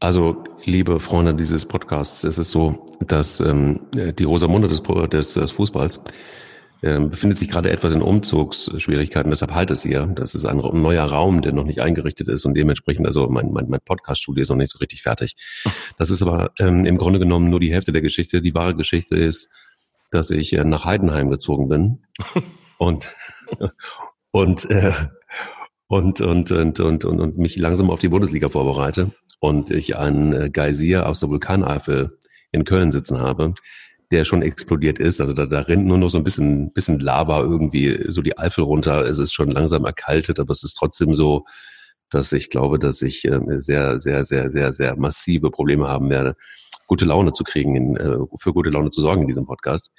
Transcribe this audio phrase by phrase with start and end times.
[0.00, 5.50] Also, liebe Freunde dieses Podcasts, es ist so, dass ähm, die Rosamunde des, des, des
[5.52, 6.02] Fußballs
[6.82, 10.06] ähm, befindet sich gerade etwas in Umzugsschwierigkeiten, deshalb halt es ihr.
[10.06, 13.68] Das ist ein neuer Raum, der noch nicht eingerichtet ist und dementsprechend, also mein, mein,
[13.68, 15.36] mein Podcast-Studio ist noch nicht so richtig fertig.
[15.98, 18.40] Das ist aber ähm, im Grunde genommen nur die Hälfte der Geschichte.
[18.40, 19.50] Die wahre Geschichte ist,
[20.10, 21.98] dass ich äh, nach Heidenheim gezogen bin
[22.78, 23.10] und
[24.32, 24.92] und, äh,
[25.90, 29.10] und, und, und, und, und, und mich langsam auf die Bundesliga vorbereite
[29.40, 32.16] und ich einen äh, Geysir aus der Vulkaneifel
[32.52, 33.54] in Köln sitzen habe,
[34.12, 35.20] der schon explodiert ist.
[35.20, 38.62] Also da, da rennt nur noch so ein bisschen, bisschen Lava irgendwie so die Eifel
[38.62, 39.04] runter.
[39.04, 41.44] Es ist schon langsam erkaltet, aber es ist trotzdem so,
[42.08, 46.36] dass ich glaube, dass ich äh, sehr, sehr, sehr, sehr, sehr massive Probleme haben werde,
[46.86, 49.90] gute Laune zu kriegen, äh, für gute Laune zu sorgen in diesem Podcast.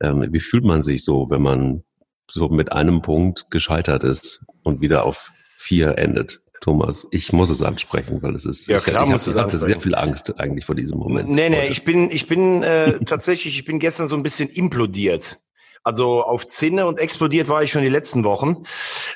[0.00, 1.84] Ähm, wie fühlt man sich so, wenn man
[2.28, 6.40] so mit einem Punkt gescheitert ist und wieder auf vier endet?
[6.62, 9.80] Thomas, ich muss es ansprechen, weil es ist, ja, klar, ich, muss ich hatte sehr
[9.80, 11.28] viel Angst eigentlich vor diesem Moment.
[11.28, 11.72] Nee, nee, heute.
[11.72, 15.40] ich bin, ich bin äh, tatsächlich, ich bin gestern so ein bisschen implodiert.
[15.82, 18.62] Also auf Zinne und explodiert war ich schon die letzten Wochen.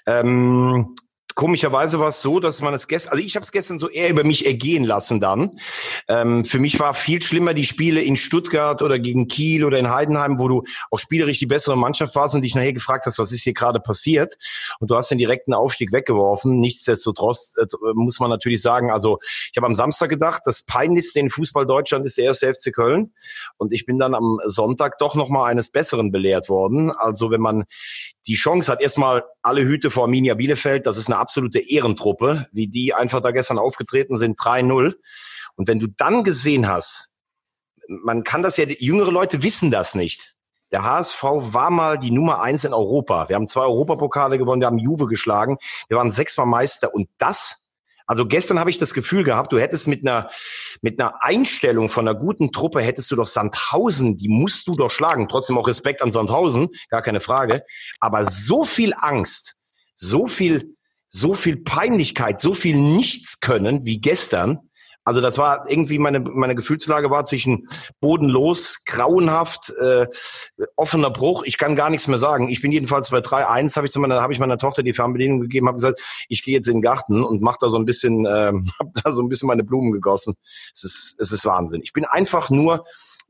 [0.06, 0.96] Ähm,
[1.36, 4.08] Komischerweise war es so, dass man es gestern, also ich habe es gestern so eher
[4.08, 5.58] über mich ergehen lassen dann.
[6.08, 9.90] Ähm, für mich war viel schlimmer die Spiele in Stuttgart oder gegen Kiel oder in
[9.90, 13.32] Heidenheim, wo du auch spielerisch die bessere Mannschaft warst und dich nachher gefragt hast, was
[13.32, 14.38] ist hier gerade passiert?
[14.80, 16.58] Und du hast den direkten Aufstieg weggeworfen.
[16.58, 21.28] Nichtsdestotrotz äh, muss man natürlich sagen, also ich habe am Samstag gedacht, das peinlichste in
[21.28, 23.12] Fußball Deutschland ist der erste FC Köln.
[23.58, 26.90] Und ich bin dann am Sonntag doch nochmal eines Besseren belehrt worden.
[26.92, 27.64] Also wenn man
[28.26, 32.68] die Chance hat, erstmal alle Hüte vor Arminia Bielefeld, das ist eine absolute Ehrentruppe, wie
[32.68, 34.94] die einfach da gestern aufgetreten sind, 3-0.
[35.56, 37.12] Und wenn du dann gesehen hast,
[37.88, 40.34] man kann das ja, jüngere Leute wissen das nicht.
[40.72, 43.28] Der HSV war mal die Nummer eins in Europa.
[43.28, 47.62] Wir haben zwei Europapokale gewonnen, wir haben Juve geschlagen, wir waren sechsmal Meister und das
[48.06, 50.30] also gestern habe ich das Gefühl gehabt, du hättest mit einer,
[50.80, 54.90] mit einer Einstellung von einer guten Truppe hättest du doch Sandhausen, die musst du doch
[54.90, 55.28] schlagen.
[55.28, 57.64] Trotzdem auch Respekt an Sandhausen, gar keine Frage.
[57.98, 59.56] Aber so viel Angst,
[59.96, 60.76] so viel,
[61.08, 64.70] so viel Peinlichkeit, so viel Nichtskönnen wie gestern,
[65.06, 67.68] also das war irgendwie meine meine Gefühlslage war zwischen
[68.00, 70.08] bodenlos, grauenhaft, äh,
[70.74, 71.44] offener Bruch.
[71.44, 72.48] Ich kann gar nichts mehr sagen.
[72.48, 75.40] Ich bin jedenfalls bei 3-1 habe ich zu meiner habe ich meiner Tochter die Fernbedienung
[75.40, 78.26] gegeben, habe gesagt, ich gehe jetzt in den Garten und mache da so ein bisschen
[78.26, 80.34] äh, habe da so ein bisschen meine Blumen gegossen.
[80.74, 81.82] Es ist es ist Wahnsinn.
[81.84, 82.84] Ich bin einfach nur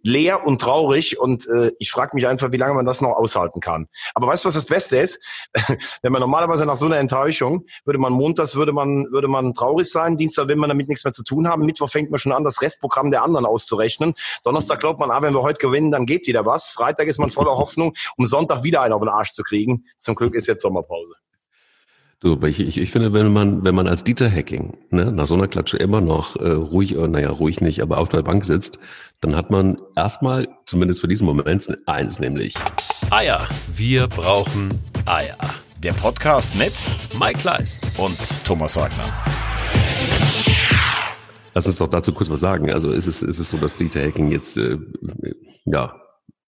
[0.06, 3.60] leer und traurig und äh, ich frage mich einfach, wie lange man das noch aushalten
[3.60, 3.88] kann.
[4.14, 5.22] Aber weißt du, was das Beste ist?
[6.02, 9.90] Wenn man normalerweise nach so einer Enttäuschung, würde man montags würde man würde man traurig
[9.90, 12.44] sein, Dienstag will man damit nichts mehr zu tun haben, Mittwoch fängt man schon an,
[12.44, 14.14] das Restprogramm der anderen auszurechnen.
[14.44, 16.68] Donnerstag glaubt man, ah, wenn wir heute gewinnen, dann geht wieder was.
[16.68, 19.84] Freitag ist man voller Hoffnung, um Sonntag wieder einen auf den Arsch zu kriegen.
[19.98, 21.14] Zum Glück ist jetzt Sommerpause.
[22.20, 25.34] Du, ich, ich, ich finde, wenn man, wenn man als Dieter Hacking ne, nach so
[25.34, 28.78] einer Klatsche immer noch äh, ruhig, äh, naja, ruhig nicht, aber auf der Bank sitzt,
[29.20, 32.54] dann hat man erstmal, zumindest für diesen Moment, eins, nämlich
[33.10, 33.46] Eier.
[33.74, 34.70] Wir brauchen
[35.04, 35.36] Eier.
[35.82, 36.72] Der Podcast mit
[37.20, 38.16] Mike Kleiss und
[38.46, 39.04] Thomas Wagner.
[41.52, 42.72] Lass uns doch dazu kurz was sagen.
[42.72, 44.78] Also ist es, ist es so, dass Dieter Hacking jetzt äh,
[45.66, 45.94] ja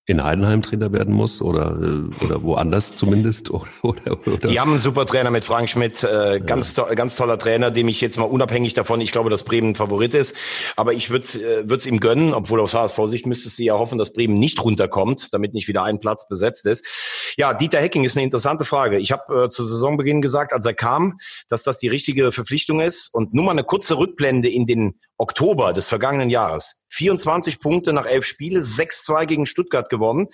[0.08, 3.50] in Heidenheim Trainer werden muss oder, äh, oder woanders zumindest?
[3.58, 4.48] Oder, oder, oder?
[4.48, 6.84] Die haben einen super Trainer mit Frank Schmidt, äh, ganz, ja.
[6.84, 9.74] to ganz toller Trainer, dem ich jetzt mal unabhängig davon, ich glaube, dass Bremen ein
[9.74, 10.34] Favorit ist,
[10.76, 11.24] aber ich würde
[11.66, 15.32] es äh, ihm gönnen, obwohl aus HSV-Sicht müsstest du ja hoffen, dass Bremen nicht runterkommt,
[15.32, 17.27] damit nicht wieder ein Platz besetzt ist.
[17.38, 18.99] Ja, Dieter Hecking ist eine interessante Frage.
[18.99, 21.19] Ich habe äh, zu Saisonbeginn gesagt, als er kam,
[21.49, 25.72] dass das die richtige Verpflichtung ist und nur mal eine kurze Rückblende in den Oktober
[25.72, 26.82] des vergangenen Jahres.
[26.88, 30.26] 24 Punkte nach elf Spiele, 6-2 gegen Stuttgart gewonnen.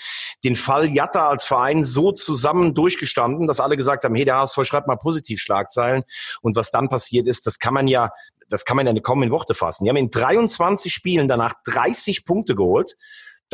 [0.45, 4.61] Den Fall Jatta als Verein so zusammen durchgestanden, dass alle gesagt haben, hey, der HSV
[4.65, 6.05] schreibt mal positiv Schlagzeilen.
[6.41, 8.13] Und was dann passiert ist, das kann man ja,
[8.49, 9.85] das kann man ja kaum in Worte fassen.
[9.85, 12.97] Die haben in 23 Spielen danach 30 Punkte geholt.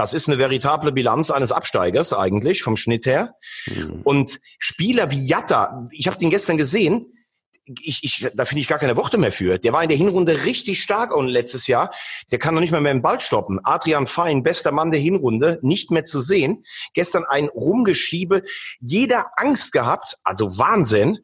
[0.01, 3.35] Das ist eine veritable Bilanz eines Absteigers eigentlich vom Schnitt her.
[3.67, 4.01] Mhm.
[4.03, 7.13] Und Spieler wie Jatta, ich habe den gestern gesehen,
[7.83, 9.59] ich, ich, da finde ich gar keine Worte mehr für.
[9.59, 11.91] Der war in der Hinrunde richtig stark und letztes Jahr.
[12.31, 13.61] Der kann noch nicht mal mehr im Ball stoppen.
[13.63, 16.65] Adrian Fein, bester Mann der Hinrunde, nicht mehr zu sehen.
[16.95, 18.41] Gestern ein Rumgeschiebe.
[18.81, 21.19] Jeder Angst gehabt, also Wahnsinn.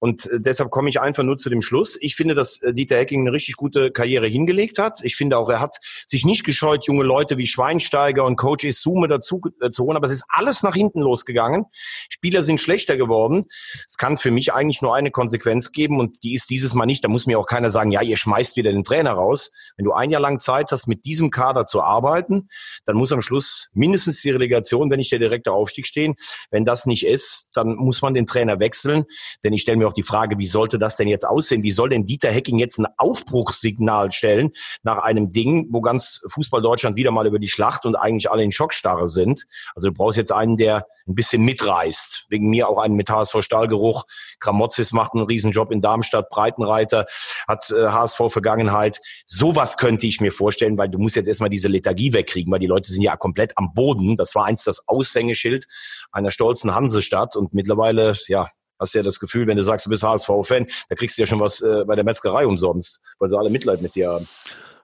[0.00, 1.96] Und äh, deshalb komme ich einfach nur zu dem Schluss.
[2.00, 5.00] Ich finde, dass äh, Dieter Hecking eine richtig gute Karriere hingelegt hat.
[5.02, 5.76] Ich finde auch, er hat
[6.06, 9.96] sich nicht gescheut, junge Leute wie Schweinsteiger und Coach Isume dazu äh, zu holen.
[9.96, 11.66] Aber es ist alles nach hinten losgegangen.
[12.08, 13.44] Spieler sind schlechter geworden.
[13.86, 17.04] Es kann für mich eigentlich nur eine Konsequenz geben und die ist dieses Mal nicht.
[17.04, 19.52] Da muss mir auch keiner sagen, ja, ihr schmeißt wieder den Trainer raus.
[19.76, 22.48] Wenn du ein Jahr lang Zeit hast, mit diesem Kader zu arbeiten,
[22.86, 26.14] dann muss am Schluss mindestens die Relegation, wenn nicht der direkte Aufstieg stehen.
[26.50, 29.04] Wenn das nicht ist, dann muss man den Trainer wechseln.
[29.44, 31.64] Denn ich stelle mir noch die Frage, wie sollte das denn jetzt aussehen?
[31.64, 34.50] Wie soll denn Dieter Hecking jetzt ein Aufbruchssignal stellen
[34.82, 38.44] nach einem Ding, wo ganz Fußball Deutschland wieder mal über die Schlacht und eigentlich alle
[38.44, 39.46] in Schockstarre sind?
[39.74, 42.26] Also du brauchst jetzt einen, der ein bisschen mitreißt.
[42.28, 44.04] Wegen mir auch einen mit HSV Stahlgeruch.
[44.38, 46.30] Kramotzis macht einen Riesenjob in Darmstadt.
[46.30, 47.06] Breitenreiter
[47.48, 49.00] hat äh, HSV Vergangenheit.
[49.26, 52.66] Sowas könnte ich mir vorstellen, weil du musst jetzt erstmal diese Lethargie wegkriegen, weil die
[52.66, 54.16] Leute sind ja komplett am Boden.
[54.16, 55.66] Das war einst das Aushängeschild
[56.12, 58.48] einer stolzen Hansestadt und mittlerweile, ja,
[58.80, 61.26] hast du ja das Gefühl, wenn du sagst, du bist HSV-Fan, da kriegst du ja
[61.26, 64.28] schon was äh, bei der Metzgerei umsonst, weil sie alle Mitleid mit dir haben.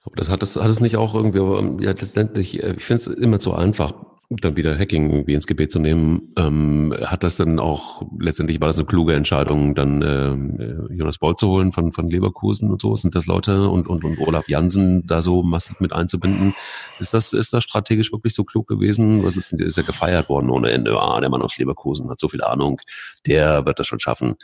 [0.05, 3.07] Aber das hat es, hat es nicht auch irgendwie, ja, letztendlich, äh, ich finde es
[3.09, 3.93] immer zu einfach
[4.31, 8.69] dann wieder Hacking irgendwie ins Gebet zu nehmen, ähm, hat das dann auch, letztendlich war
[8.69, 12.97] das eine kluge Entscheidung, dann äh, Jonas Boll zu holen von, von Leverkusen und so,
[12.97, 16.55] sind das Leute und, und, und Olaf Jansen da so massiv mit einzubinden.
[16.99, 19.25] Ist das, ist das strategisch wirklich so klug gewesen?
[19.25, 20.99] Was ist, ist ja gefeiert worden ohne Ende.
[21.01, 22.81] Ah, der Mann aus Leverkusen hat so viel Ahnung,
[23.27, 24.37] der wird das schon schaffen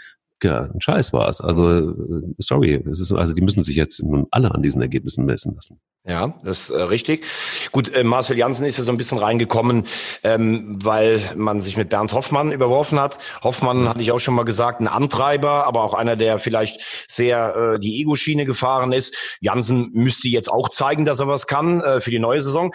[0.43, 1.41] ja, ein Scheiß war es.
[1.41, 5.25] Also, äh, sorry, es ist, also die müssen sich jetzt nun alle an diesen Ergebnissen
[5.25, 5.81] messen lassen.
[6.05, 7.27] Ja, das ist äh, richtig.
[7.71, 9.85] Gut, äh, Marcel Janssen ist ja so ein bisschen reingekommen,
[10.25, 13.19] ähm, weil man sich mit Bernd Hoffmann überworfen hat.
[13.45, 17.55] Hoffmann, hatte ich auch schon mal gesagt, ein Antreiber, aber auch einer, der vielleicht sehr
[17.75, 19.39] äh, die Ego-Schiene gefahren ist.
[19.41, 22.73] Janssen müsste jetzt auch zeigen, dass er was kann äh, für die neue Saison.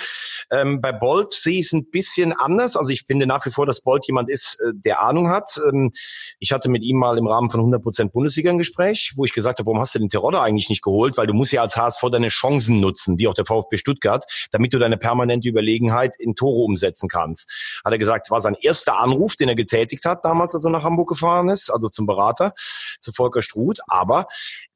[0.50, 2.78] Ähm, bei Bolt sehe ich es ein bisschen anders.
[2.78, 5.60] Also ich finde nach wie vor, dass Bolt jemand ist, äh, der Ahnung hat.
[5.68, 5.92] Ähm,
[6.40, 9.60] ich hatte mit ihm mal im Rahmen von 100% Bundesliga ein Gespräch, wo ich gesagt
[9.60, 11.18] habe, warum hast du den Terodde eigentlich nicht geholt?
[11.18, 14.74] Weil du musst ja als HSV deine Chancen nutzen, wie auch der VfB Stuttgart, damit
[14.74, 17.82] du deine permanente Überlegenheit in Tore umsetzen kannst.
[17.84, 20.84] Hat er gesagt, war sein erster Anruf, den er getätigt hat damals, als er nach
[20.84, 22.54] Hamburg gefahren ist, also zum Berater,
[23.00, 23.80] zu Volker Struth.
[23.88, 24.28] Aber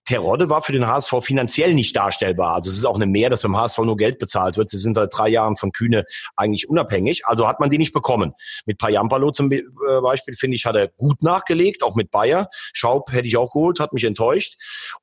[0.05, 2.55] Terodde war für den HSV finanziell nicht darstellbar.
[2.55, 4.69] Also es ist auch eine Mehr, dass beim HSV nur Geld bezahlt wird.
[4.69, 6.05] Sie sind seit drei Jahren von Kühne
[6.35, 7.25] eigentlich unabhängig.
[7.25, 8.33] Also hat man die nicht bekommen.
[8.65, 9.61] Mit Payampalo zum äh,
[10.01, 12.49] Beispiel, finde ich, hat er gut nachgelegt, auch mit Bayer.
[12.73, 14.55] Schaub hätte ich auch geholt, hat mich enttäuscht.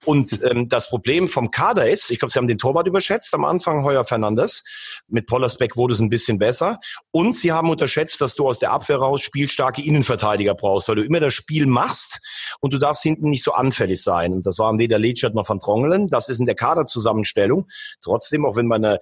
[0.04, 3.44] Und ähm, das Problem vom Kader ist, ich glaube, sie haben den Torwart überschätzt am
[3.44, 4.64] Anfang, Heuer Fernandes.
[5.06, 6.80] Mit Pollersbeck wurde es ein bisschen besser.
[7.12, 11.04] Und sie haben unterschätzt, dass du aus der Abwehr raus spielstarke Innenverteidiger brauchst, weil du
[11.04, 12.20] immer das Spiel machst
[12.60, 14.32] und du darfst hinten nicht so anfällig sein.
[14.32, 16.08] Und das waren weder der Liedstadt noch von Trongelen.
[16.08, 17.68] Das ist in der Kaderzusammenstellung.
[18.02, 18.98] Trotzdem, auch wenn meine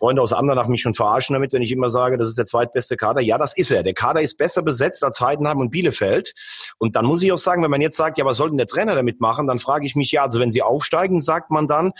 [0.00, 2.96] Freunde aus Andernach mich schon verarschen damit, wenn ich immer sage, das ist der zweitbeste
[2.96, 3.20] Kader.
[3.20, 3.82] Ja, das ist er.
[3.82, 6.32] Der Kader ist besser besetzt als Heidenheim und Bielefeld.
[6.78, 8.66] Und dann muss ich auch sagen, wenn man jetzt sagt, ja, was soll denn der
[8.66, 9.46] Trainer damit machen?
[9.46, 11.92] Dann frage ich mich, ja, also wenn sie aufsteigen, sagt man dann,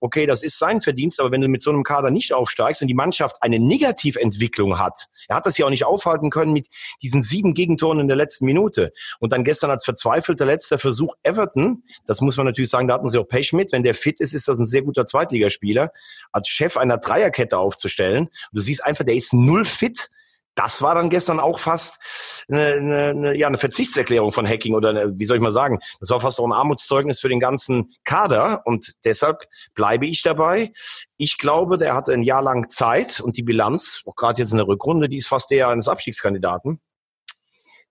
[0.00, 2.88] okay, das ist sein Verdienst, aber wenn du mit so einem Kader nicht aufsteigst und
[2.88, 6.68] die Mannschaft eine Negativentwicklung hat, er hat das ja auch nicht aufhalten können mit
[7.02, 8.92] diesen sieben Gegentoren in der letzten Minute.
[9.18, 13.08] Und dann gestern als verzweifelter letzter Versuch Everton, das muss man natürlich sagen, da hatten
[13.08, 13.72] sie auch Pech mit.
[13.72, 15.90] Wenn der fit ist, ist das ein sehr guter Zweitligaspieler.
[16.30, 20.10] Als Chef einer Dreierkette aufzustellen, du siehst einfach, der ist null fit
[20.58, 24.88] das war dann gestern auch fast eine, eine, eine, ja, eine Verzichtserklärung von Hacking oder
[24.88, 27.92] eine, wie soll ich mal sagen, das war fast auch ein Armutszeugnis für den ganzen
[28.02, 30.72] Kader und deshalb bleibe ich dabei.
[31.16, 34.56] Ich glaube, der hatte ein Jahr lang Zeit und die Bilanz, auch gerade jetzt in
[34.56, 36.80] der Rückrunde, die ist fast der eines Abstiegskandidaten.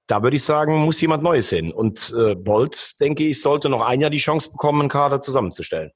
[0.06, 1.72] Da würde ich sagen, muss jemand Neues hin.
[1.72, 5.92] Und äh, Bolt, denke ich, sollte noch ein Jahr die Chance bekommen, einen Kader zusammenzustellen.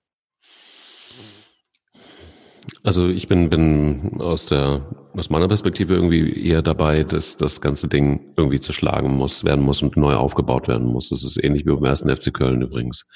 [2.83, 7.87] Also ich bin, bin aus der aus meiner Perspektive irgendwie eher dabei, dass das ganze
[7.87, 11.09] Ding irgendwie zerschlagen muss, werden muss und neu aufgebaut werden muss.
[11.09, 13.07] Das ist ähnlich wie beim ersten FC Köln übrigens.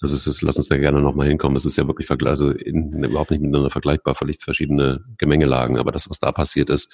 [0.00, 1.56] Also es ist, lass uns da gerne nochmal hinkommen.
[1.56, 5.78] Es ist ja wirklich also in, überhaupt nicht miteinander vergleichbar, völlig verschiedene Gemengelagen.
[5.78, 6.92] Aber das, was da passiert ist,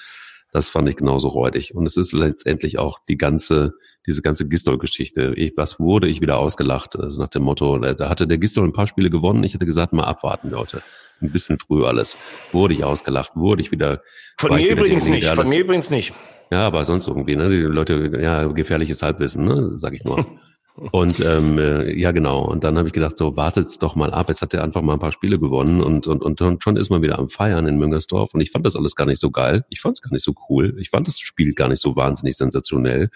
[0.53, 1.75] das fand ich genauso räudig.
[1.75, 3.75] Und es ist letztendlich auch die ganze,
[4.07, 5.35] diese ganze Gistol-Geschichte.
[5.57, 6.99] was wurde ich wieder ausgelacht?
[6.99, 9.45] Also nach dem Motto, äh, da hatte der Gistol ein paar Spiele gewonnen.
[9.45, 10.83] Ich hätte gesagt, mal abwarten, Leute.
[11.21, 12.17] Ein bisschen früh alles.
[12.53, 14.03] Wurde ich ausgelacht, wurde ich wieder.
[14.39, 16.15] Von mir übrigens nicht, von mir übrigens nicht.
[16.51, 17.51] Ja, aber sonst irgendwie, ne?
[17.51, 19.73] Die Leute, ja, gefährliches Halbwissen, ne?
[19.77, 20.25] Sag ich nur.
[20.93, 22.45] Und ähm, äh, ja, genau.
[22.45, 24.29] Und dann habe ich gedacht, so wartet's doch mal ab.
[24.29, 27.03] Jetzt hat er einfach mal ein paar Spiele gewonnen und, und, und schon ist man
[27.03, 28.33] wieder am Feiern in Müngersdorf.
[28.35, 29.65] Und ich fand das alles gar nicht so geil.
[29.71, 30.77] Ich fand es gar nicht so cool.
[30.79, 33.11] Ich fand das Spiel gar nicht so wahnsinnig sensationell.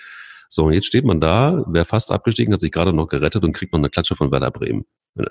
[0.49, 3.52] So, und jetzt steht man da, wer fast abgestiegen, hat sich gerade noch gerettet und
[3.52, 4.85] kriegt noch eine Klatsche von Werder Bremen.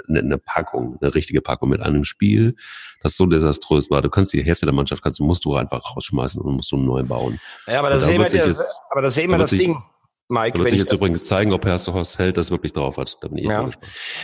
[0.08, 2.56] Eine, eine Packung, eine richtige Packung mit einem Spiel,
[3.02, 4.02] das so desaströs war.
[4.02, 7.04] Du kannst die Hälfte der Mannschaft, kannst, musst du einfach rausschmeißen und musst du neu
[7.04, 7.40] bauen.
[7.68, 9.78] Ja, aber das, sehen wir, das, aber das sehen wir das Ding.
[10.32, 13.18] Mike, wird sich jetzt übrigens zeigen, ob Herr Horst Held das wirklich drauf hat.
[13.22, 13.70] Da bin ich ja.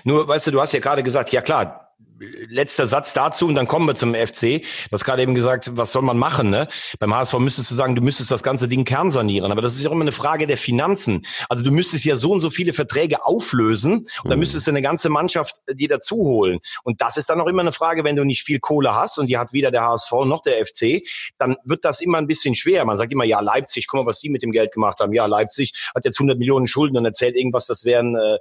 [0.04, 1.87] Nur, weißt du, du hast ja gerade gesagt, ja klar,
[2.20, 4.62] letzter Satz dazu und dann kommen wir zum FC.
[4.62, 6.50] Du hast gerade eben gesagt, was soll man machen?
[6.50, 6.68] Ne?
[7.00, 9.52] Beim HSV müsstest du sagen, du müsstest das ganze Ding kernsanieren.
[9.52, 11.26] Aber das ist ja auch immer eine Frage der Finanzen.
[11.50, 14.40] Also du müsstest ja so und so viele Verträge auflösen und dann mhm.
[14.40, 16.60] müsstest du eine ganze Mannschaft äh, dir dazu holen.
[16.84, 19.28] Und das ist dann auch immer eine Frage, wenn du nicht viel Kohle hast und
[19.28, 21.04] die hat weder der HSV noch der FC,
[21.38, 22.86] dann wird das immer ein bisschen schwer.
[22.86, 25.14] Man sagt immer, ja, Leipzig, guck mal, was die mit dem Geld gemacht haben.
[25.14, 28.38] Ja, Leipzig hat jetzt 100 Millionen Schulden und erzählt irgendwas, das wären äh,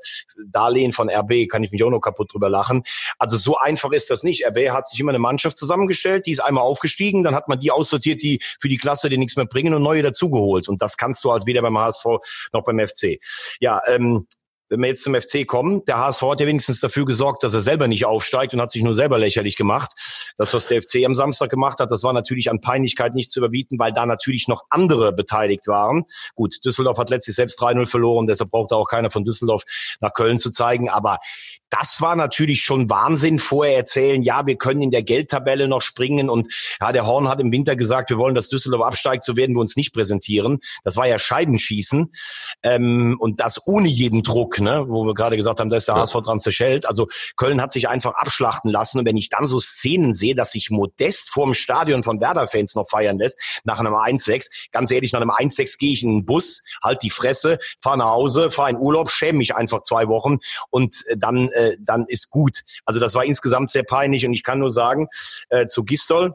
[0.47, 2.83] Darlehen von RB, kann ich mich auch noch kaputt drüber lachen.
[3.19, 4.47] Also so einfach ist das nicht.
[4.47, 7.71] RB hat sich immer eine Mannschaft zusammengestellt, die ist einmal aufgestiegen, dann hat man die
[7.71, 10.69] aussortiert, die für die Klasse, die nichts mehr bringen und neue dazugeholt.
[10.69, 12.05] Und das kannst du halt weder beim HSV
[12.53, 13.19] noch beim FC.
[13.61, 14.27] Ja, ähm,
[14.69, 17.61] wenn wir jetzt zum FC kommen, der HSV hat ja wenigstens dafür gesorgt, dass er
[17.61, 19.93] selber nicht aufsteigt und hat sich nur selber lächerlich gemacht.
[20.37, 23.41] Das, was der FC am Samstag gemacht hat, das war natürlich an Peinlichkeit nicht zu
[23.41, 26.05] überbieten, weil da natürlich noch andere beteiligt waren.
[26.35, 29.63] Gut, Düsseldorf hat letztlich selbst 3-0 verloren, deshalb braucht auch keiner von Düsseldorf
[30.01, 30.89] nach Köln zu zeigen.
[30.89, 31.19] Aber
[31.71, 33.39] das war natürlich schon Wahnsinn.
[33.39, 36.47] Vorher erzählen, ja, wir können in der Geldtabelle noch springen und
[36.81, 39.61] ja, der Horn hat im Winter gesagt, wir wollen, dass Düsseldorf absteigt, so werden wir
[39.61, 40.59] uns nicht präsentieren.
[40.85, 42.13] Das war ja Scheibenschießen
[42.63, 44.85] ähm, und das ohne jeden Druck, ne?
[44.89, 46.03] wo wir gerade gesagt haben, da ist der ja.
[46.03, 46.87] HSV dran zerschellt.
[46.87, 50.53] Also Köln hat sich einfach abschlachten lassen und wenn ich dann so Szenen sehe, dass
[50.53, 55.21] sich Modest vorm Stadion von Werder-Fans noch feiern lässt, nach einem 1-6, ganz ehrlich, nach
[55.21, 58.77] einem 1-6 gehe ich in den Bus, halt die Fresse, fahre nach Hause, fahre in
[58.77, 60.39] Urlaub, schäme mich einfach zwei Wochen
[60.71, 62.63] und dann äh, äh, dann ist gut.
[62.85, 65.09] Also das war insgesamt sehr peinlich und ich kann nur sagen,
[65.49, 66.35] äh, zu Gistol,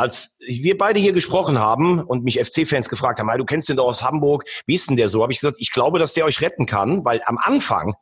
[0.00, 3.84] als wir beide hier gesprochen haben und mich FC-Fans gefragt haben, du kennst den doch
[3.84, 5.22] aus Hamburg, wie ist denn der so?
[5.22, 7.94] Habe ich gesagt, ich glaube, dass der euch retten kann, weil am Anfang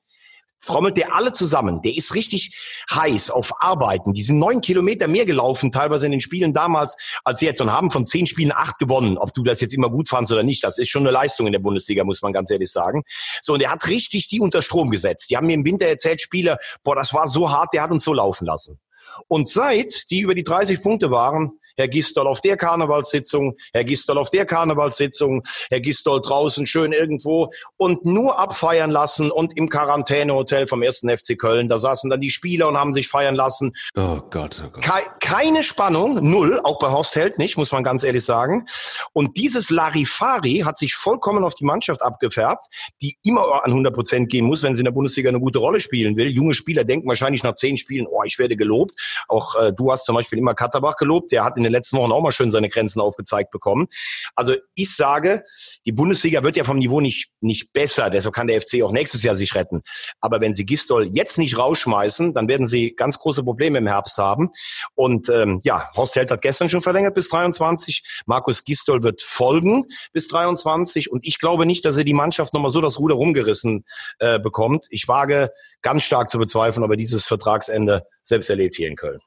[0.65, 1.83] trommelt der alle zusammen.
[1.83, 2.57] Der ist richtig
[2.93, 4.13] heiß auf Arbeiten.
[4.13, 7.91] Die sind neun Kilometer mehr gelaufen, teilweise in den Spielen damals als jetzt und haben
[7.91, 9.19] von zehn Spielen acht gewonnen.
[9.19, 11.53] Ob du das jetzt immer gut fandst oder nicht, das ist schon eine Leistung in
[11.53, 13.03] der Bundesliga, muss man ganz ehrlich sagen.
[13.43, 15.31] So, und der hat richtig die unter Strom gesetzt.
[15.31, 18.05] Die haben mir im Winter erzählt, Spieler, boah, das war so hart, der hat uns
[18.05, 18.79] so laufen lassen.
[19.27, 24.19] Und seit die über die 30 Punkte waren, Herr Gistol auf der Karnevalssitzung, Herr Gistol
[24.19, 30.67] auf der Karnevalssitzung, Herr Gistol draußen schön irgendwo und nur abfeiern lassen und im Quarantänehotel
[30.67, 33.73] vom ersten FC Köln, da saßen dann die Spieler und haben sich feiern lassen.
[33.97, 34.85] Oh Gott, oh Gott.
[35.21, 38.67] keine Spannung, null, auch bei Horst Held nicht, muss man ganz ehrlich sagen.
[39.13, 42.67] Und dieses Larifari hat sich vollkommen auf die Mannschaft abgefärbt,
[43.01, 45.79] die immer an 100 Prozent gehen muss, wenn sie in der Bundesliga eine gute Rolle
[45.79, 46.27] spielen will.
[46.29, 48.95] Junge Spieler denken wahrscheinlich nach zehn Spielen, oh, ich werde gelobt.
[49.29, 52.13] Auch äh, du hast zum Beispiel immer Katterbach gelobt, der hat in den letzten Wochen
[52.13, 53.89] auch mal schön seine Grenzen aufgezeigt bekommen.
[54.35, 55.45] Also ich sage,
[55.87, 59.23] die Bundesliga wird ja vom Niveau nicht, nicht besser, deshalb kann der FC auch nächstes
[59.23, 59.83] Jahr sich retten.
[60.21, 64.19] Aber wenn sie Gistol jetzt nicht rausschmeißen, dann werden sie ganz große Probleme im Herbst
[64.19, 64.51] haben.
[64.95, 68.23] Und ähm, ja, Horst Held hat gestern schon verlängert bis 23.
[68.27, 71.11] Markus Gistol wird folgen bis 23.
[71.11, 73.85] Und ich glaube nicht, dass er die Mannschaft nochmal so das Ruder rumgerissen
[74.19, 74.87] äh, bekommt.
[74.91, 75.51] Ich wage
[75.83, 79.21] ganz stark zu bezweifeln, ob er dieses Vertragsende selbst erlebt hier in Köln.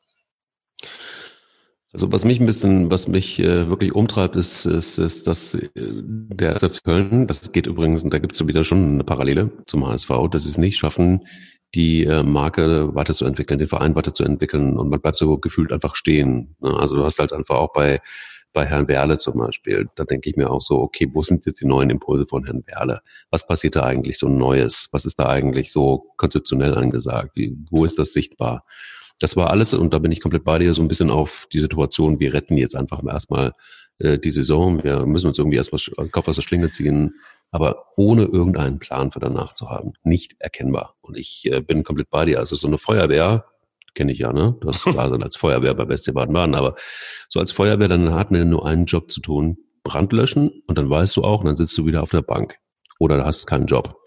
[1.93, 5.69] Also was mich ein bisschen, was mich äh, wirklich umtreibt, ist, ist, ist dass äh,
[5.75, 9.85] der FC Köln, das geht übrigens, und da gibt es wieder schon eine Parallele zum
[9.85, 11.25] HSV, dass sie es nicht schaffen,
[11.75, 16.55] die äh, Marke weiterzuentwickeln, den Verein weiterzuentwickeln und man bleibt so gefühlt einfach stehen.
[16.59, 16.75] Ne?
[16.77, 17.99] Also du hast halt einfach auch bei
[18.53, 21.61] bei Herrn Werle zum Beispiel, da denke ich mir auch so, okay, wo sind jetzt
[21.61, 23.01] die neuen Impulse von Herrn Werle?
[23.29, 24.89] Was passiert da eigentlich so Neues?
[24.91, 27.31] Was ist da eigentlich so konzeptionell angesagt?
[27.35, 28.65] Wie, wo ist das sichtbar?
[29.21, 31.59] Das war alles, und da bin ich komplett bei dir, so ein bisschen auf die
[31.59, 33.53] Situation, wir retten jetzt einfach erstmal
[33.99, 37.13] äh, die Saison, wir müssen uns irgendwie erstmal Kopf aus der Schlinge ziehen,
[37.51, 39.93] aber ohne irgendeinen Plan für danach zu haben.
[40.03, 40.95] Nicht erkennbar.
[41.01, 42.39] Und ich äh, bin komplett bei dir.
[42.39, 43.45] Also so eine Feuerwehr,
[43.93, 44.57] kenne ich ja, ne?
[44.59, 46.75] Du hast klar als Feuerwehr bei Bestie Baden-Baden, aber
[47.29, 50.89] so als Feuerwehr, dann hat man nur einen Job zu tun, Brand löschen und dann
[50.89, 52.55] weißt du auch, und dann sitzt du wieder auf der Bank
[52.97, 53.97] oder hast keinen Job.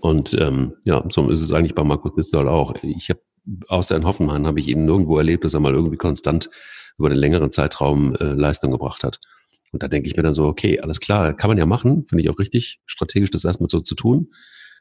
[0.00, 2.74] Und ähm, ja, so ist es eigentlich bei Markus Distel auch.
[2.82, 3.20] Ich habe
[3.68, 6.50] außer in Hoffenheim habe ich ihn nirgendwo erlebt, dass er mal irgendwie konstant
[6.98, 9.20] über einen längeren Zeitraum äh, Leistung gebracht hat.
[9.72, 12.22] Und da denke ich mir dann so, okay, alles klar, kann man ja machen, finde
[12.22, 14.30] ich auch richtig, strategisch das erstmal so zu tun.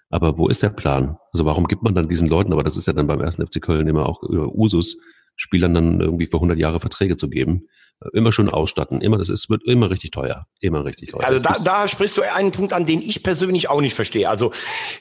[0.09, 1.17] Aber wo ist der Plan?
[1.33, 3.61] Also warum gibt man dann diesen Leuten, aber das ist ja dann beim ersten FC
[3.61, 4.97] Köln immer auch über Usus,
[5.35, 7.67] Spielern dann irgendwie für 100 Jahre Verträge zu geben,
[8.13, 9.01] Immer schön ausstatten.
[9.01, 10.47] Immer, das ist, wird immer richtig teuer.
[10.59, 11.23] Immer richtig teuer.
[11.23, 14.29] Also da, da sprichst du einen Punkt an, den ich persönlich auch nicht verstehe.
[14.29, 14.51] Also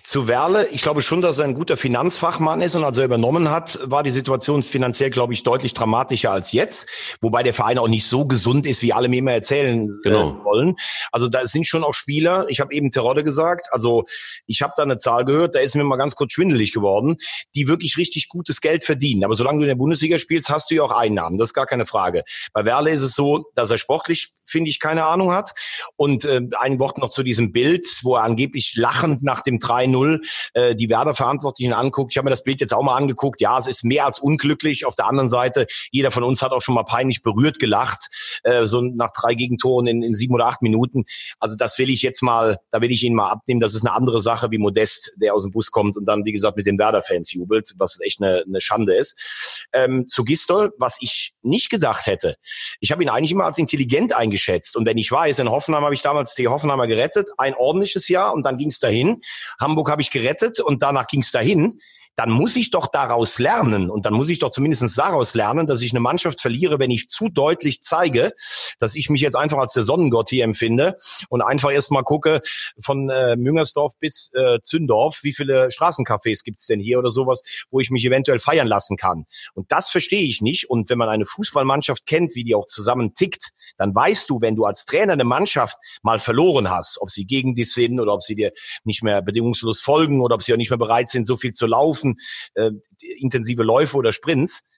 [0.05, 3.51] zu Werle, ich glaube schon, dass er ein guter Finanzfachmann ist und als er übernommen
[3.51, 6.89] hat, war die Situation finanziell, glaube ich, deutlich dramatischer als jetzt.
[7.21, 10.31] Wobei der Verein auch nicht so gesund ist, wie alle mir immer erzählen äh, genau.
[10.31, 10.77] äh, wollen.
[11.11, 14.05] Also da sind schon auch Spieler, ich habe eben Terodde gesagt, also
[14.47, 17.17] ich habe da eine Zahl gehört, da ist mir mal ganz kurz schwindelig geworden,
[17.57, 19.25] die wirklich richtig gutes Geld verdienen.
[19.25, 21.39] Aber solange du in der Bundesliga spielst, hast du ja auch Einnahmen.
[21.39, 22.23] Das ist gar keine Frage.
[22.53, 25.53] Bei Werle ist es so, dass er sportlich finde ich, keine Ahnung hat.
[25.97, 30.21] Und äh, ein Wort noch zu diesem Bild, wo er angeblich lachend nach dem 3-0
[30.55, 32.13] äh, die Werder-Verantwortlichen anguckt.
[32.13, 33.41] Ich habe mir das Bild jetzt auch mal angeguckt.
[33.41, 34.87] Ja, es ist mehr als unglücklich.
[34.87, 38.09] Auf der anderen Seite, jeder von uns hat auch schon mal peinlich berührt gelacht,
[38.45, 41.05] äh, so nach drei Gegentoren in, in sieben oder acht Minuten.
[41.39, 43.61] Also das will ich jetzt mal, da will ich ihn mal abnehmen.
[43.61, 46.33] Das ist eine andere Sache wie Modest, der aus dem Bus kommt und dann, wie
[46.33, 49.67] gesagt, mit den Werder-Fans jubelt, was echt eine, eine Schande ist.
[49.73, 52.37] Ähm, zu Gistol, was ich nicht gedacht hätte.
[52.81, 54.77] Ich habe ihn eigentlich immer als intelligent eingeschätzt eingeschätzt.
[54.77, 58.35] Und wenn ich weiß, in Hoffenheim habe ich damals die Hoffenheimer gerettet, ein ordentliches Jahr
[58.35, 59.21] und dann ging es dahin.
[59.61, 61.79] Hamburg habe ich gerettet und danach ging es dahin
[62.17, 63.91] dann muss ich doch daraus lernen.
[63.91, 67.09] Und dann muss ich doch zumindest daraus lernen, dass ich eine Mannschaft verliere, wenn ich
[67.09, 68.35] zu deutlich zeige,
[68.79, 70.97] dass ich mich jetzt einfach als der Sonnengott hier empfinde
[71.29, 72.41] und einfach erstmal gucke
[72.81, 77.81] von äh, Müngersdorf bis äh, Zündorf, wie viele Straßencafés gibt's denn hier oder sowas, wo
[77.81, 79.25] ich mich eventuell feiern lassen kann.
[79.55, 80.71] Und das verstehe ich nicht.
[80.71, 84.57] Und wenn man eine Fußballmannschaft kennt, wie die auch zusammen tickt, dann weißt du, wenn
[84.57, 88.23] du als Trainer eine Mannschaft mal verloren hast, ob sie gegen dich sind oder ob
[88.23, 88.53] sie dir
[88.85, 91.67] nicht mehr bedingungslos folgen oder ob sie auch nicht mehr bereit sind, so viel zu
[91.67, 92.21] laufen laufen,
[92.55, 92.71] äh,
[93.19, 94.69] intensive Läufe oder Sprints,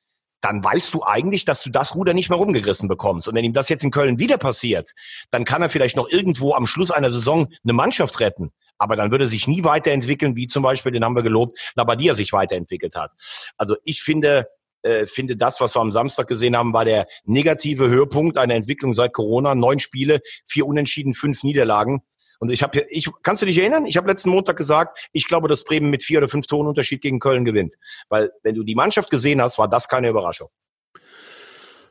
[0.40, 3.26] dann weißt du eigentlich, dass du das Ruder nicht mehr rumgerissen bekommst.
[3.26, 4.92] Und wenn ihm das jetzt in Köln wieder passiert,
[5.30, 8.50] dann kann er vielleicht noch irgendwo am Schluss einer Saison eine Mannschaft retten.
[8.78, 12.32] Aber dann würde sich nie weiterentwickeln, wie zum Beispiel, den haben wir gelobt, Labadia sich
[12.32, 13.12] weiterentwickelt hat.
[13.56, 14.48] Also ich finde,
[14.82, 18.92] äh, finde das, was wir am Samstag gesehen haben, war der negative Höhepunkt einer Entwicklung
[18.92, 19.54] seit Corona.
[19.54, 22.02] Neun Spiele, vier Unentschieden, fünf Niederlagen.
[22.38, 23.86] Und ich habe, ich kannst du dich erinnern?
[23.86, 27.00] Ich habe letzten Montag gesagt, ich glaube, dass Bremen mit vier oder fünf Toren Unterschied
[27.00, 27.76] gegen Köln gewinnt,
[28.08, 30.48] weil wenn du die Mannschaft gesehen hast, war das keine Überraschung.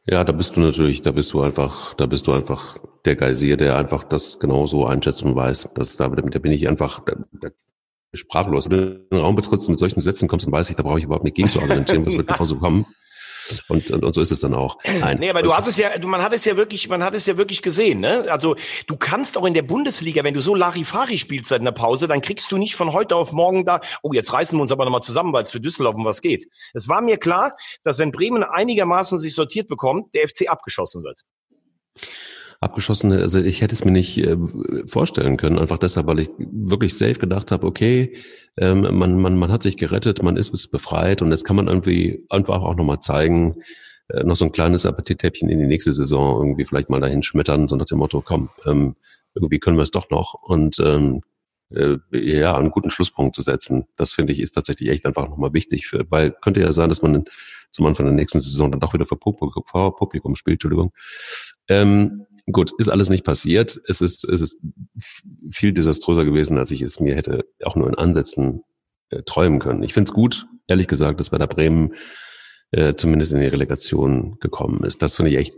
[0.08, 3.58] Ja, da bist du natürlich, da bist du einfach, da bist du einfach der Geisier,
[3.58, 5.74] der einfach das genauso einschätzt und weiß.
[5.74, 7.50] dass da, da bin ich einfach da, da,
[8.14, 8.70] sprachlos.
[8.70, 11.06] Wenn du den Raum betrittst mit solchen Sätzen kommst, dann weiß ich, da brauche ich
[11.06, 12.86] überhaupt nicht gegen zu argumentieren, was wird genauso kommen.
[13.68, 14.78] Und, und, und so ist es dann auch.
[15.00, 15.18] Nein.
[15.20, 17.25] Nee, aber du hast es ja, du, man hat es ja wirklich, man hat es
[17.25, 18.25] ja wirklich gesehen, ne?
[18.30, 18.56] Also
[18.88, 22.22] du kannst auch in der Bundesliga, wenn du so Larifari spielst seit einer Pause, dann
[22.22, 25.02] kriegst du nicht von heute auf morgen da, oh, jetzt reißen wir uns aber nochmal
[25.02, 26.48] zusammen, weil es für Düsseldorf um was geht.
[26.74, 31.24] Es war mir klar, dass wenn Bremen einigermaßen sich sortiert bekommt, der FC abgeschossen wird
[32.59, 33.12] abgeschossen.
[33.12, 34.38] Also ich hätte es mir nicht äh,
[34.88, 38.15] vorstellen können, einfach deshalb, weil ich wirklich safe gedacht habe, okay,
[38.57, 42.25] ähm, man, man, man hat sich gerettet, man ist befreit und jetzt kann man irgendwie
[42.29, 43.55] einfach auch nochmal zeigen,
[44.09, 47.67] äh, noch so ein kleines Appetittäppchen in die nächste Saison irgendwie vielleicht mal dahin schmettern,
[47.67, 48.95] so nach dem Motto, komm, ähm,
[49.33, 51.21] irgendwie können wir es doch noch und ähm,
[51.71, 53.85] äh, ja, einen guten Schlusspunkt zu setzen.
[53.95, 57.01] Das finde ich ist tatsächlich echt einfach nochmal wichtig, für, weil könnte ja sein, dass
[57.01, 57.25] man
[57.71, 60.93] zum Anfang der nächsten Saison dann doch wieder für Publikum, vor Publikum spielt, Entschuldigung.
[61.67, 63.79] Ähm, Gut, ist alles nicht passiert.
[63.88, 64.62] Es ist, es ist
[65.51, 68.62] viel desaströser gewesen, als ich es mir hätte auch nur in Ansätzen
[69.10, 69.81] äh, träumen können.
[69.84, 71.94] Ich finde es gut, ehrlich gesagt, dass bei der Bremen
[72.72, 75.01] äh, zumindest in die Relegation gekommen ist.
[75.01, 75.55] Das finde ich echt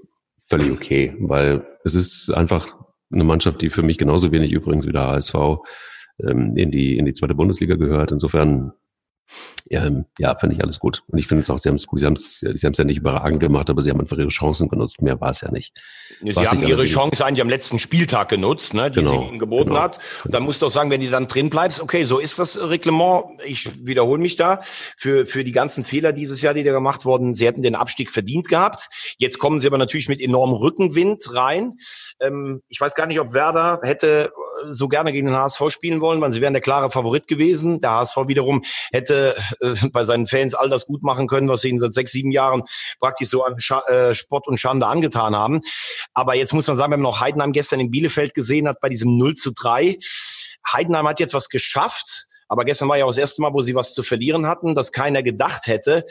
[0.47, 2.73] völlig okay, weil es ist einfach
[3.11, 5.35] eine Mannschaft, die für mich genauso wenig übrigens wie der HSV
[6.25, 8.11] ähm, in die in die zweite Bundesliga gehört.
[8.11, 8.71] Insofern
[9.69, 11.03] ähm, ja finde ich alles gut.
[11.07, 12.83] Und ich finde es auch, sie haben es gut, sie haben es sie haben's ja
[12.83, 15.01] nicht überragend gemacht, aber sie haben einfach ihre Chancen genutzt.
[15.01, 15.73] Mehr war es ja nicht.
[16.21, 19.39] Sie Was haben ihre Chance eigentlich am letzten Spieltag genutzt, ne, die genau, sie ihnen
[19.39, 19.81] geboten genau.
[19.81, 19.99] hat.
[20.23, 22.59] Und dann musst du auch sagen, wenn die dann drin bleibst, okay, so ist das
[22.61, 23.25] Reglement.
[23.45, 24.61] Ich wiederhole mich da.
[24.97, 28.11] Für, für die ganzen Fehler dieses Jahr, die da gemacht wurden, sie hätten den Abstieg
[28.11, 28.89] verdient gehabt.
[29.17, 31.77] Jetzt kommen sie aber natürlich mit enormem Rückenwind rein.
[32.19, 34.31] Ähm, ich weiß gar nicht, ob Werder hätte
[34.71, 37.81] so gerne gegen den HSV spielen wollen, weil sie wären der klare Favorit gewesen.
[37.81, 41.69] Der HSV wiederum hätte äh, bei seinen Fans all das gut machen können, was sie
[41.69, 42.63] ihnen seit sechs, sieben Jahren
[42.99, 45.61] praktisch so an Scha äh, Spott und Schande angetan haben.
[46.13, 48.89] Aber jetzt muss man sagen, wenn man noch Heidenheim gestern in Bielefeld gesehen hat bei
[48.89, 49.97] diesem 0 zu 3.
[50.71, 53.75] Heidenheim hat jetzt was geschafft aber gestern war ja auch das erste Mal, wo sie
[53.75, 56.05] was zu verlieren hatten, das keiner gedacht hätte.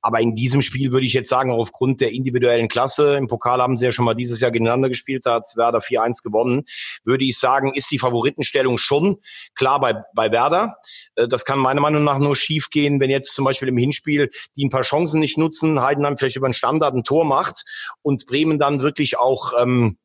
[0.00, 3.76] Aber in diesem Spiel würde ich jetzt sagen, aufgrund der individuellen Klasse, im Pokal haben
[3.76, 6.64] sie ja schon mal dieses Jahr gegeneinander gespielt, da hat Werder 4-1 gewonnen,
[7.04, 9.18] würde ich sagen, ist die Favoritenstellung schon
[9.54, 10.76] klar bei, bei Werder.
[11.14, 14.30] Äh, das kann meiner Meinung nach nur schief gehen, wenn jetzt zum Beispiel im Hinspiel
[14.56, 17.64] die ein paar Chancen nicht nutzen, Heidenheim vielleicht über einen Standard ein Tor macht
[18.02, 19.98] und Bremen dann wirklich auch ähm,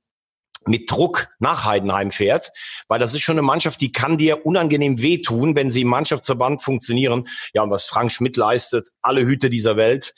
[0.67, 2.52] mit Druck nach Heidenheim fährt,
[2.88, 6.62] weil das ist schon eine Mannschaft, die kann dir unangenehm wehtun, wenn sie im Mannschaftsverband
[6.62, 7.28] funktionieren.
[7.54, 10.13] Ja, und was Frank Schmidt leistet, alle Hüte dieser Welt,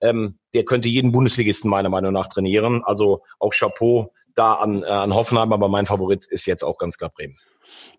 [0.00, 2.82] ähm, der könnte jeden Bundesligisten meiner Meinung nach trainieren.
[2.84, 6.96] Also auch Chapeau da an, äh, an Hoffenheim, aber mein Favorit ist jetzt auch ganz
[6.96, 7.36] klar Bremen.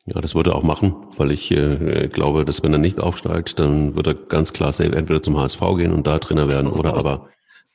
[0.05, 3.59] Ja, das würde er auch machen, weil ich äh, glaube, dass wenn er nicht aufsteigt,
[3.59, 7.29] dann wird er ganz klar entweder zum HSV gehen und da Trainer werden oder aber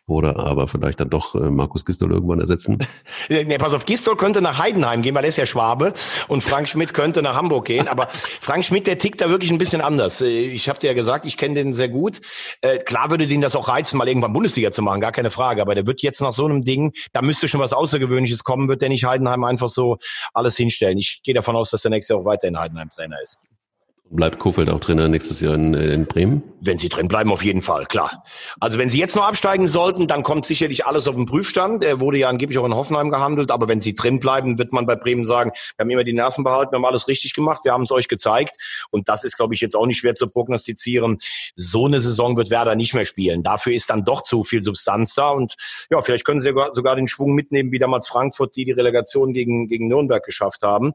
[0.06, 2.78] Oder aber vielleicht dann doch äh, Markus Gistol irgendwann ersetzen.
[3.30, 5.94] nee, pass auf, Gistol könnte nach Heidenheim gehen, weil er ist ja Schwabe.
[6.28, 7.88] Und Frank Schmidt könnte nach Hamburg gehen.
[7.88, 10.20] Aber Frank Schmidt, der tickt da wirklich ein bisschen anders.
[10.20, 12.20] Äh, ich habe dir ja gesagt, ich kenne den sehr gut.
[12.60, 15.62] Äh, klar würde den das auch reizen, mal irgendwann Bundesliga zu machen, gar keine Frage.
[15.62, 18.82] Aber der wird jetzt nach so einem Ding, da müsste schon was Außergewöhnliches kommen, wird
[18.82, 19.96] der nicht Heidenheim einfach so
[20.34, 20.98] alles hinstellen.
[20.98, 23.38] Ich gehe davon aus, dass der nächste auch weiterhin Heidenheim Trainer ist.
[24.14, 26.44] Bleibt Kofeld auch Trainer nächstes Jahr in, äh, in Bremen?
[26.60, 28.22] Wenn sie drin bleiben, auf jeden Fall, klar.
[28.60, 31.82] Also wenn sie jetzt noch absteigen sollten, dann kommt sicherlich alles auf den Prüfstand.
[31.82, 34.86] Er wurde ja angeblich auch in Hoffenheim gehandelt, aber wenn sie drin bleiben, wird man
[34.86, 37.72] bei Bremen sagen, wir haben immer die Nerven behalten, wir haben alles richtig gemacht, wir
[37.72, 38.86] haben es euch gezeigt.
[38.92, 41.18] Und das ist, glaube ich, jetzt auch nicht schwer zu prognostizieren.
[41.56, 43.42] So eine Saison wird Werder nicht mehr spielen.
[43.42, 45.30] Dafür ist dann doch zu viel Substanz da.
[45.30, 45.56] Und
[45.90, 49.66] ja, vielleicht können sie sogar den Schwung mitnehmen, wie damals Frankfurt, die die Relegation gegen,
[49.66, 50.92] gegen Nürnberg geschafft haben.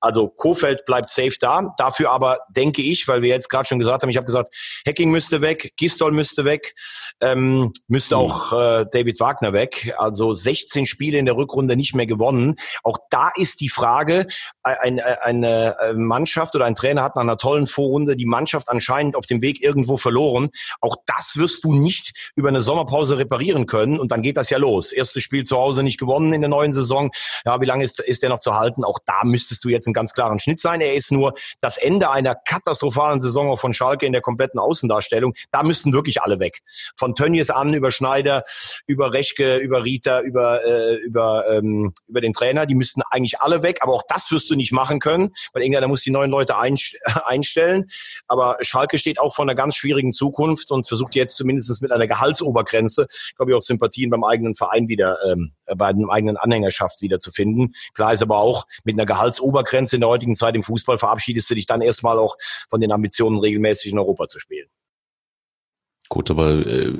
[0.00, 1.74] Also Kofeld bleibt safe da.
[1.76, 4.54] Dafür aber denke ich, weil wir jetzt gerade schon gesagt haben, ich habe gesagt,
[4.86, 6.74] Hacking müsste weg, Gistol müsste weg,
[7.20, 8.20] ähm, müsste mhm.
[8.20, 9.94] auch äh, David Wagner weg.
[9.98, 12.56] Also 16 Spiele in der Rückrunde nicht mehr gewonnen.
[12.82, 14.26] Auch da ist die Frage,
[14.62, 19.26] ein, eine Mannschaft oder ein Trainer hat nach einer tollen Vorrunde die Mannschaft anscheinend auf
[19.26, 20.50] dem Weg irgendwo verloren.
[20.80, 24.58] Auch das wirst du nicht über eine Sommerpause reparieren können und dann geht das ja
[24.58, 24.92] los.
[24.92, 27.10] Erstes Spiel zu Hause nicht gewonnen in der neuen Saison.
[27.44, 28.84] Ja, wie lange ist, ist der noch zu halten?
[28.84, 30.80] Auch da müsstest du jetzt einen ganz klaren Schnitt sein.
[30.80, 35.34] Er ist nur das Ende einer katastrophalen Saison auch von Schalke in der kompletten Außendarstellung.
[35.50, 36.62] Da müssten wirklich alle weg.
[36.96, 38.44] Von Tönnies an über Schneider,
[38.86, 42.66] über Rechke, über Rita, über, äh, über, ähm, über den Trainer.
[42.66, 43.78] Die müssten eigentlich alle weg.
[43.80, 46.56] Aber auch das wirst du nicht machen können, weil irgendeiner muss die neuen Leute
[47.24, 47.86] einstellen.
[48.26, 52.06] Aber Schalke steht auch vor einer ganz schwierigen Zukunft und versucht jetzt zumindest mit einer
[52.06, 57.18] Gehaltsobergrenze, glaube ich, auch Sympathien beim eigenen Verein wieder, ähm, bei einem eigenen Anhängerschaft wieder
[57.18, 57.72] zu finden.
[57.94, 61.54] Klar ist aber auch, mit einer Gehaltsobergrenze in der heutigen Zeit im Fußball verabschiedest du
[61.54, 62.36] dich dann erstmal auch
[62.68, 64.68] von den Ambitionen, regelmäßig in Europa zu spielen.
[66.10, 66.92] Gut, aber äh,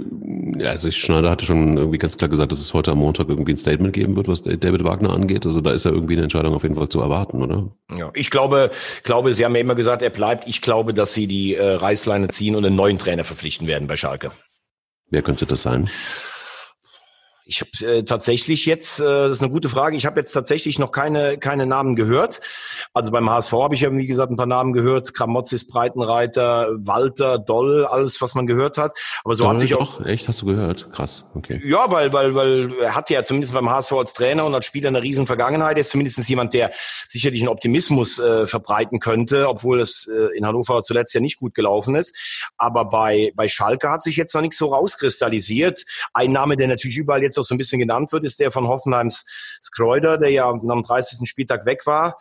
[0.65, 3.59] also Schneider hatte schon irgendwie ganz klar gesagt, dass es heute am Montag irgendwie ein
[3.59, 5.45] Statement geben wird, was David Wagner angeht.
[5.45, 7.71] Also da ist ja irgendwie eine Entscheidung auf jeden Fall zu erwarten, oder?
[7.97, 8.71] Ja, ich glaube,
[9.03, 10.49] glaube, Sie haben ja immer gesagt, er bleibt.
[10.49, 13.97] Ich glaube, dass Sie die äh, Reißleine ziehen und einen neuen Trainer verpflichten werden bei
[13.97, 14.33] Schalke.
[15.11, 15.91] Wer könnte das sein?
[17.47, 20.79] Ich habe äh, tatsächlich jetzt, äh, das ist eine gute Frage, ich habe jetzt tatsächlich
[20.79, 22.41] noch keine, keine Namen gehört.
[22.95, 25.13] Also beim HSV habe ich ja, wie gesagt, ein paar Namen gehört.
[25.13, 28.93] Kramotzis, Breitenreiter, Walter, Doll, alles, was man gehört hat.
[29.25, 30.05] Aber so Doll hat sich auch...
[30.07, 30.91] Echt, hast du gehört?
[30.93, 31.61] Krass, okay.
[31.65, 34.89] Ja, weil, weil, weil er hat ja zumindest beim HSV als Trainer und als Spieler
[34.89, 35.77] eine riesen Vergangenheit.
[35.77, 36.71] Er ist zumindest jemand, der
[37.09, 41.55] sicherlich einen Optimismus äh, verbreiten könnte, obwohl es äh, in Hannover zuletzt ja nicht gut
[41.55, 42.43] gelaufen ist.
[42.57, 45.85] Aber bei, bei Schalke hat sich jetzt noch nichts so rauskristallisiert.
[46.15, 48.51] Ein Name, der natürlich überall jetzt jetzt auch so ein bisschen genannt wird, ist der
[48.51, 49.25] von Hoffenheims
[49.63, 51.29] Skreuder, der ja am 30.
[51.29, 52.17] Spieltag weg war.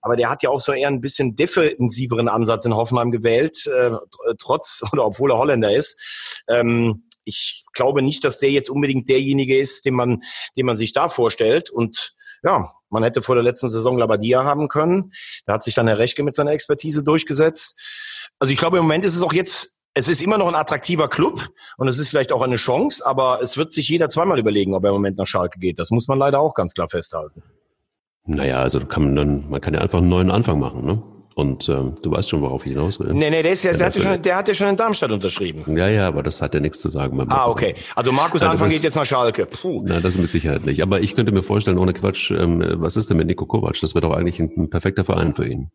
[0.00, 3.90] Aber der hat ja auch so eher ein bisschen defensiveren Ansatz in Hoffenheim gewählt, äh,
[4.38, 6.42] trotz oder obwohl er Holländer ist.
[6.48, 10.22] Ähm, ich glaube nicht, dass der jetzt unbedingt derjenige ist, den man,
[10.56, 11.70] den man sich da vorstellt.
[11.70, 15.10] Und ja, man hätte vor der letzten Saison Labadia haben können.
[15.46, 17.80] Da hat sich dann Herr Rechke mit seiner Expertise durchgesetzt.
[18.38, 21.08] Also ich glaube, im Moment ist es auch jetzt es ist immer noch ein attraktiver
[21.08, 24.74] Club und es ist vielleicht auch eine Chance, aber es wird sich jeder zweimal überlegen,
[24.74, 25.78] ob er im Moment nach Schalke geht.
[25.78, 27.42] Das muss man leider auch ganz klar festhalten.
[28.26, 31.02] Naja, also kann man dann, man kann ja einfach einen neuen Anfang machen, ne?
[31.36, 33.12] Und ähm, du weißt schon, worauf ich hinaus will.
[33.12, 35.10] Nee, nee, der, ist ja, der, hat ja schon, der hat ja schon in Darmstadt
[35.10, 35.76] unterschrieben.
[35.76, 37.20] Ja, ja, aber das hat ja nichts zu sagen.
[37.28, 37.74] Ah, okay.
[37.96, 39.46] Also Markus also Anfang das, geht jetzt nach Schalke.
[39.46, 39.82] Puh.
[39.84, 40.80] Na, das ist mit Sicherheit nicht.
[40.80, 43.80] Aber ich könnte mir vorstellen, ohne Quatsch, ähm, was ist denn mit Nico Kovac?
[43.80, 45.72] Das wäre doch eigentlich ein, ein perfekter Verein für ihn.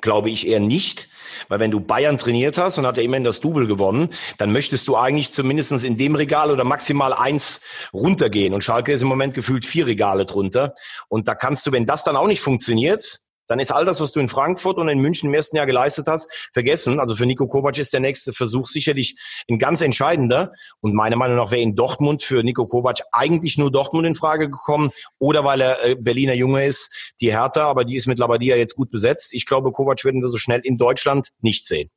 [0.00, 1.08] Glaube ich eher nicht,
[1.48, 4.88] weil wenn du Bayern trainiert hast und hat er immerhin das Double gewonnen, dann möchtest
[4.88, 7.60] du eigentlich zumindestens in dem Regal oder maximal eins
[7.92, 8.54] runtergehen.
[8.54, 10.74] Und Schalke ist im Moment gefühlt vier Regale drunter.
[11.08, 14.12] Und da kannst du, wenn das dann auch nicht funktioniert, dann ist all das, was
[14.12, 17.00] du in Frankfurt und in München im ersten Jahr geleistet hast, vergessen.
[17.00, 19.16] Also für Nico Kovac ist der nächste Versuch sicherlich
[19.48, 20.52] ein ganz entscheidender.
[20.80, 24.48] Und meiner Meinung nach wäre in Dortmund für Nico Kovac eigentlich nur Dortmund in Frage
[24.48, 28.56] gekommen oder weil er äh, Berliner Junge ist, die Hertha, aber die ist mit Labadia
[28.56, 29.32] jetzt gut besetzt.
[29.32, 31.90] Ich glaube, Kovac werden wir so schnell in Deutschland nicht sehen.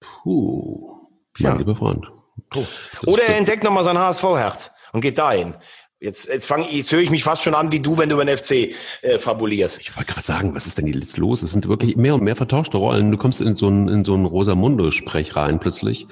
[0.00, 1.54] Puh, ja.
[1.54, 2.06] lieber Freund.
[2.50, 2.64] Puh.
[3.06, 5.54] Oder er entdeckt nochmal sein HSV-Herz und geht dahin.
[5.98, 8.24] Jetzt, jetzt, fang, jetzt höre ich mich fast schon an wie du, wenn du über
[8.24, 9.80] den FC äh, fabulierst.
[9.80, 11.42] Ich wollte gerade sagen, was ist denn jetzt los?
[11.42, 13.10] Es sind wirklich mehr und mehr vertauschte Rollen.
[13.10, 16.06] Du kommst in so ein, in so ein Rosamunde-Sprech rein plötzlich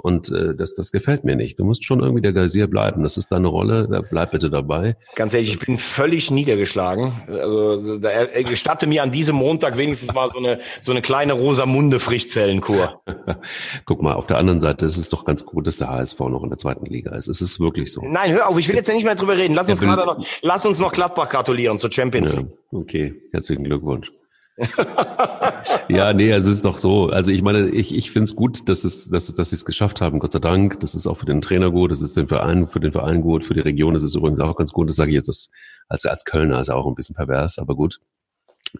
[0.00, 1.58] und äh, das, das gefällt mir nicht.
[1.58, 3.02] Du musst schon irgendwie der Geysir bleiben.
[3.02, 4.06] Das ist deine Rolle.
[4.08, 4.96] Bleib bitte dabei.
[5.16, 7.12] Ganz ehrlich, ich bin völlig niedergeschlagen.
[7.26, 11.32] Also da, er, gestatte mir an diesem Montag wenigstens mal so eine so eine kleine
[11.32, 13.02] Rosamunde Frischzellenkur.
[13.86, 16.44] Guck mal, auf der anderen Seite ist es doch ganz gut, dass der HSV noch
[16.44, 17.26] in der zweiten Liga ist.
[17.26, 18.00] Es ist wirklich so.
[18.04, 19.54] Nein, hör auf, ich will jetzt ja nicht mehr drüber reden.
[19.54, 22.50] Lass uns gerade noch, lass uns noch Gladbach gratulieren zur Champions League.
[22.70, 24.12] Ja, okay, herzlichen Glückwunsch.
[25.88, 27.08] ja, nee, es ist doch so.
[27.10, 30.00] Also ich meine, ich, ich finde es gut, dass es, dass, dass sie es geschafft
[30.00, 30.80] haben, Gott sei Dank.
[30.80, 33.44] Das ist auch für den Trainer gut, das ist den Verein, für den Verein gut,
[33.44, 34.88] für die Region ist es übrigens auch ganz gut.
[34.88, 35.50] Das sage ich jetzt als,
[35.88, 38.00] als, als Kölner, also auch ein bisschen pervers, aber gut.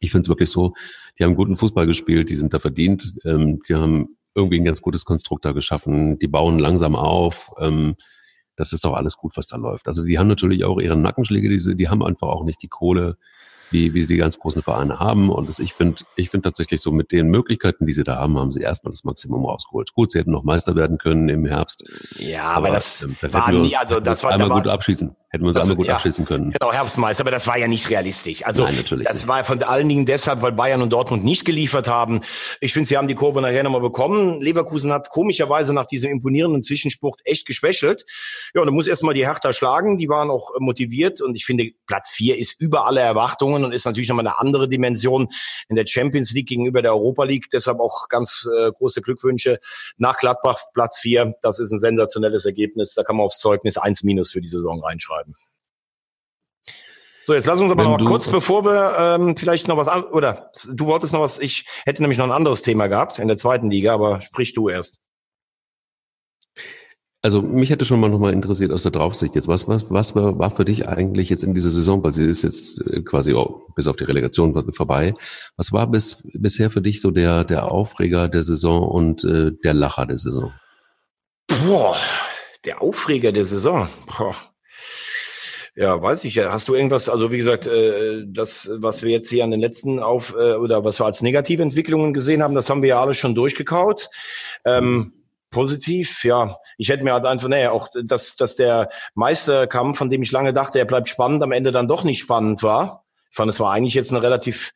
[0.01, 0.75] Ich finde es wirklich so,
[1.19, 4.83] die haben guten Fußball gespielt, die sind da verdient, ähm, die haben irgendwie ein ganz
[4.83, 7.51] gutes Konstrukt da geschaffen, die bauen langsam auf.
[7.59, 7.95] Ähm,
[8.57, 9.87] das ist doch alles gut, was da läuft.
[9.87, 13.17] Also die haben natürlich auch ihre Nackenschläge, die, die haben einfach auch nicht die Kohle,
[13.71, 15.31] wie, wie sie die ganz großen Vereine haben.
[15.31, 18.39] Und das, ich finde ich finde tatsächlich so mit den Möglichkeiten, die sie da haben,
[18.39, 19.93] haben sie erstmal das Maximum rausgeholt.
[19.95, 21.85] Gut, sie hätten noch Meister werden können im Herbst.
[22.19, 25.15] Ja, aber, aber das ähm, war nie, also das war einmal gut abschießen.
[25.31, 26.53] Hätten wir uns einmal gut ja, abschließen können.
[26.53, 28.47] Genau, Herbstmeister, aber das war ja nicht realistisch.
[28.47, 29.29] Also Nein, natürlich das nicht.
[29.29, 32.23] war von allen Dingen deshalb, weil Bayern und Dortmund nicht geliefert haben.
[32.61, 34.41] Ich finde, sie haben die Kurve nachher nochmal bekommen.
[34.41, 38.07] Leverkusen hat komischerweise nach diesem imponierenden Zwischenspruch echt geschwächelt.
[38.55, 39.99] Ja, und du musst erstmal die Hertha schlagen.
[39.99, 43.85] Die waren auch motiviert und ich finde, Platz vier ist über alle Erwartungen und ist
[43.85, 45.29] natürlich nochmal eine andere Dimension
[45.69, 47.51] in der Champions League gegenüber der Europa League.
[47.53, 49.61] Deshalb auch ganz äh, große Glückwünsche
[49.99, 51.35] nach Gladbach Platz vier.
[51.43, 52.95] Das ist ein sensationelles Ergebnis.
[52.95, 55.28] Da kann man aufs Zeugnis eins minus für die Saison reinschreiben.
[57.29, 60.03] So, jetzt lass uns aber Wenn noch kurz, bevor wir ähm, vielleicht noch was an
[60.03, 63.37] oder du wolltest noch was, ich hätte nämlich noch ein anderes Thema gehabt in der
[63.37, 64.99] zweiten Liga, aber sprich du erst.
[67.21, 70.17] Also mich hätte schon mal noch mal interessiert aus der Draufsicht jetzt, was, was, was
[70.17, 73.35] war, war für dich eigentlich jetzt in dieser Saison, weil sie ist jetzt äh, quasi
[73.35, 75.13] oh, bis auf die Relegation vorbei,
[75.59, 79.75] was war bis, bisher für dich so der, der Aufreger der Saison und äh, der
[79.75, 80.55] Lacher der Saison?
[81.67, 81.95] Boah,
[82.65, 83.91] der Aufreger der Saison.
[84.07, 84.35] Boah.
[85.81, 86.37] Ja, weiß ich.
[86.41, 90.01] Hast du irgendwas, also wie gesagt, äh, das, was wir jetzt hier an den letzten
[90.01, 93.17] auf äh, oder was wir als negative Entwicklungen gesehen haben, das haben wir ja alles
[93.17, 94.11] schon durchgekaut.
[94.65, 95.13] Ähm,
[95.51, 96.57] positiv, ja.
[96.79, 100.53] Ich hätte mir halt einfach, naja, auch, dass, dass der Meisterkampf, von dem ich lange
[100.53, 103.05] dachte, er bleibt spannend, am Ende dann doch nicht spannend war.
[103.31, 104.73] Ich fand, es war eigentlich jetzt eine relativ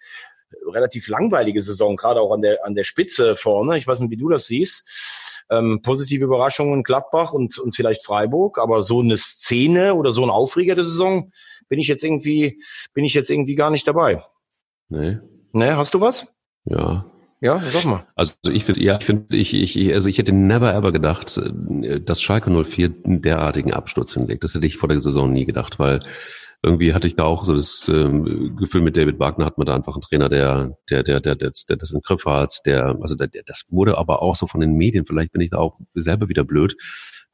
[0.66, 3.78] relativ langweilige Saison, gerade auch an der an der Spitze vorne.
[3.78, 4.84] Ich weiß nicht, wie du das siehst
[5.52, 10.30] ähm, positive Überraschungen Gladbach und, und vielleicht Freiburg, aber so eine Szene oder so ein
[10.30, 11.30] Aufreger der Saison
[11.68, 12.62] bin ich jetzt irgendwie,
[12.94, 14.22] bin ich jetzt irgendwie gar nicht dabei.
[14.88, 15.18] Nee.
[15.52, 16.32] Ne, hast du was?
[16.64, 17.06] Ja.
[17.40, 18.06] Ja, sag mal.
[18.14, 22.00] Also ich finde, ja, ich finde, ich, ich, also ich hätte never ever gedacht, äh,
[22.00, 24.44] dass Schalke 04 einen derartigen Absturz hinlegt.
[24.44, 26.00] Das hätte ich vor der Saison nie gedacht, weil
[26.62, 29.74] irgendwie hatte ich da auch so das ähm, Gefühl, mit David Wagner hat man da
[29.74, 33.16] einfach einen Trainer, der, der, der, der, der, der das im Griff hat, der, also
[33.16, 35.78] der, der, das wurde aber auch so von den Medien, vielleicht bin ich da auch
[35.94, 36.76] selber wieder blöd,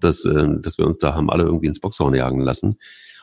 [0.00, 2.78] dass, äh, dass wir uns da haben alle irgendwie ins Boxhorn jagen lassen.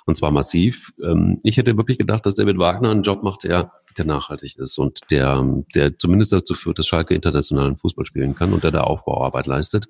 [0.08, 0.92] Und zwar massiv.
[1.04, 4.78] Ähm, ich hätte wirklich gedacht, dass David Wagner einen Job macht, der, der nachhaltig ist
[4.78, 8.82] und der, der zumindest dazu führt, dass Schalke internationalen Fußball spielen kann und der da
[8.82, 9.88] Aufbauarbeit leistet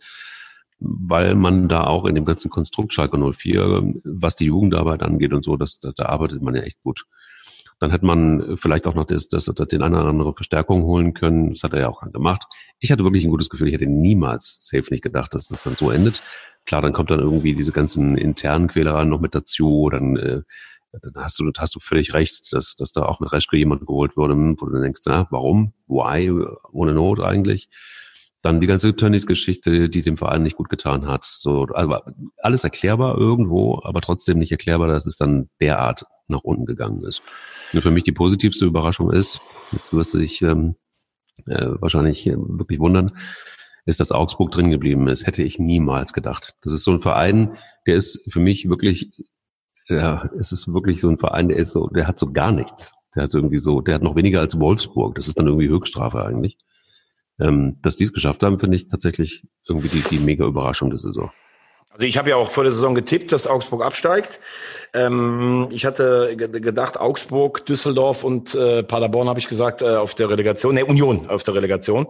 [0.80, 5.44] weil man da auch in dem ganzen Konstrukt Schalke 04, was die Jugendarbeit angeht und
[5.44, 7.06] so, das, da, da arbeitet man ja echt gut.
[7.80, 11.14] Dann hätte man vielleicht auch noch das, das, das, den eine oder andere Verstärkung holen
[11.14, 11.52] können.
[11.52, 12.46] Das hat er ja auch gemacht.
[12.80, 13.68] Ich hatte wirklich ein gutes Gefühl.
[13.68, 16.24] Ich hätte niemals, safe nicht gedacht, dass das dann so endet.
[16.66, 19.90] Klar, dann kommt dann irgendwie diese ganzen internen Quälereien noch mit dazu.
[19.92, 20.42] Dann, äh,
[20.94, 24.16] dann hast du, hast du völlig recht, dass, dass da auch mit Reschke jemand geholt
[24.16, 25.74] wurde, wo du dann denkst, na, warum?
[25.88, 26.32] Why?
[26.72, 27.68] Ohne Not eigentlich.
[28.46, 31.26] Dann die ganze Tönnies-Geschichte, die dem Verein nicht gut getan hat.
[31.26, 31.98] So, also
[32.38, 37.24] alles erklärbar irgendwo, aber trotzdem nicht erklärbar, dass es dann derart nach unten gegangen ist.
[37.74, 40.76] Und für mich die positivste Überraschung ist, jetzt wirst du dich ähm,
[41.48, 43.14] äh, wahrscheinlich wirklich wundern,
[43.88, 45.26] ist, dass Augsburg drin geblieben ist.
[45.26, 46.54] Hätte ich niemals gedacht.
[46.62, 49.10] Das ist so ein Verein, der ist für mich wirklich,
[49.88, 52.94] ja, es ist wirklich so ein Verein, der ist so, der hat so gar nichts.
[53.16, 55.16] Der hat irgendwie so, der hat noch weniger als Wolfsburg.
[55.16, 56.60] Das ist dann irgendwie Höchststrafe eigentlich.
[57.40, 61.00] Ähm, dass die es geschafft haben, finde ich tatsächlich irgendwie die, die mega Überraschung der
[61.00, 61.32] Saison.
[61.96, 64.42] Also ich habe ja auch vor der Saison getippt, dass Augsburg absteigt.
[64.94, 70.30] Ähm, ich hatte gedacht, Augsburg, Düsseldorf und äh, Paderborn habe ich gesagt äh, auf der
[70.30, 72.08] Relegation, ne Union auf der Relegation.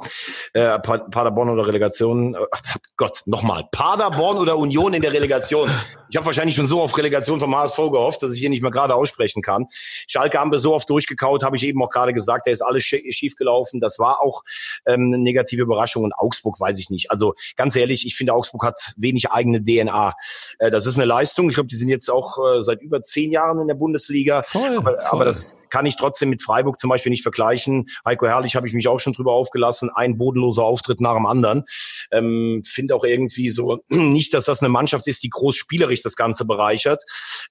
[0.53, 2.61] Äh, Paderborn oder Relegation, ach
[2.97, 5.69] Gott, nochmal, Paderborn oder Union in der Relegation.
[6.09, 8.71] Ich habe wahrscheinlich schon so auf Relegation vom HSV gehofft, dass ich hier nicht mehr
[8.71, 9.67] gerade aussprechen kann.
[10.07, 12.83] Schalke haben wir so oft durchgekaut, habe ich eben auch gerade gesagt, da ist alles
[12.83, 13.79] schief gelaufen.
[13.81, 14.43] Das war auch
[14.85, 17.11] ähm, eine negative Überraschung und Augsburg weiß ich nicht.
[17.11, 20.13] Also ganz ehrlich, ich finde Augsburg hat wenig eigene DNA.
[20.59, 21.49] Äh, das ist eine Leistung.
[21.49, 24.43] Ich glaube, die sind jetzt auch äh, seit über zehn Jahren in der Bundesliga.
[24.43, 25.07] Voll, aber, voll.
[25.09, 27.87] aber das kann ich trotzdem mit Freiburg zum Beispiel nicht vergleichen.
[28.05, 29.89] Heiko Herrlich habe ich mich auch schon drüber aufgelassen.
[29.93, 31.65] Ein bodenloser Auftritt nach dem anderen.
[32.11, 36.15] Ähm, Finde auch irgendwie so nicht, dass das eine Mannschaft ist, die groß spielerisch das
[36.15, 37.03] Ganze bereichert.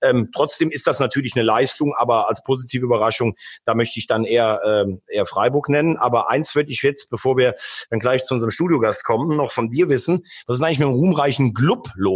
[0.03, 4.25] Ähm, trotzdem ist das natürlich eine Leistung, aber als positive Überraschung, da möchte ich dann
[4.25, 5.99] eher, ähm, eher Freiburg nennen.
[5.99, 7.55] Aber eins würde ich jetzt, bevor wir
[7.91, 10.25] dann gleich zu unserem Studiogast kommen, noch von dir wissen.
[10.47, 12.14] Was ist eigentlich mit dem ruhmreichen Glub los?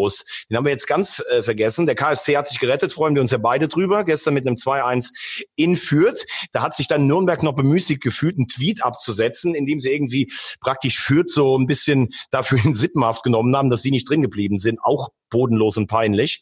[0.50, 1.86] Den haben wir jetzt ganz äh, vergessen.
[1.86, 4.04] Der KSC hat sich gerettet, freuen wir uns ja beide drüber.
[4.04, 6.26] Gestern mit einem 2-1 in Fürth.
[6.52, 10.32] Da hat sich dann Nürnberg noch bemüßigt gefühlt, einen Tweet abzusetzen, in dem sie irgendwie
[10.60, 14.58] praktisch Fürth so ein bisschen dafür in Sippenhaft genommen haben, dass sie nicht drin geblieben
[14.58, 14.78] sind.
[14.82, 16.40] Auch bodenlos und peinlich.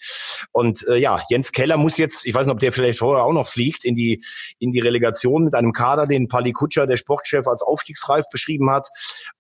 [0.53, 3.33] Und äh, ja, Jens Keller muss jetzt, ich weiß nicht, ob der vielleicht vorher auch
[3.33, 4.25] noch fliegt, in die,
[4.59, 8.89] in die Relegation mit einem Kader, den Pali Kutscher, der Sportchef, als aufstiegsreif beschrieben hat.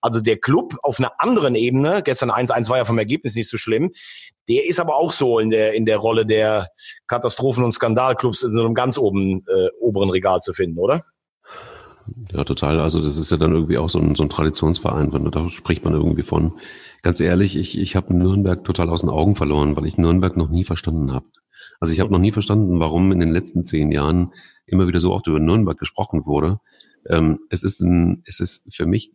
[0.00, 3.58] Also der Club auf einer anderen Ebene, gestern 1-1 war ja vom Ergebnis nicht so
[3.58, 3.92] schlimm,
[4.48, 6.68] der ist aber auch so in der, in der Rolle der
[7.06, 11.04] Katastrophen- und Skandalclubs in so einem ganz oben, äh, oberen Regal zu finden, oder?
[12.32, 12.80] Ja, total.
[12.80, 15.84] Also das ist ja dann irgendwie auch so ein, so ein Traditionsverein, wenn da spricht
[15.84, 16.52] man irgendwie von.
[17.02, 20.48] Ganz ehrlich, ich, ich habe Nürnberg total aus den Augen verloren, weil ich Nürnberg noch
[20.48, 21.26] nie verstanden habe.
[21.80, 24.32] Also ich habe noch nie verstanden, warum in den letzten zehn Jahren
[24.66, 26.60] immer wieder so oft über Nürnberg gesprochen wurde.
[27.08, 29.12] Ähm, es ist ein, es ist für mich,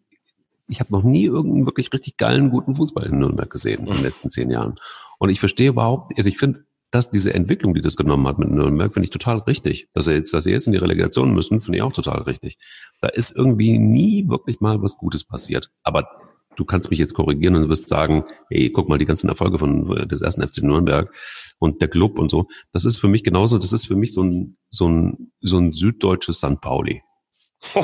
[0.68, 4.04] ich habe noch nie irgendeinen wirklich richtig geilen, guten Fußball in Nürnberg gesehen in den
[4.04, 4.76] letzten zehn Jahren.
[5.18, 8.52] Und ich verstehe überhaupt, also ich finde, dass diese Entwicklung, die das genommen hat mit
[8.52, 9.88] Nürnberg, finde ich total richtig.
[9.94, 12.58] Dass er jetzt, dass sie jetzt in die Relegation müssen, finde ich auch total richtig.
[13.00, 15.72] Da ist irgendwie nie wirklich mal was Gutes passiert.
[15.84, 16.08] Aber
[16.58, 20.08] du kannst mich jetzt korrigieren und wirst sagen, hey, guck mal, die ganzen Erfolge von
[20.08, 21.14] des ersten FC Nürnberg
[21.60, 22.48] und der Club und so.
[22.74, 25.74] Das ist für mich genauso, das ist für mich so ein, so ein, so ein
[25.74, 26.60] süddeutsches St.
[26.60, 27.02] Pauli.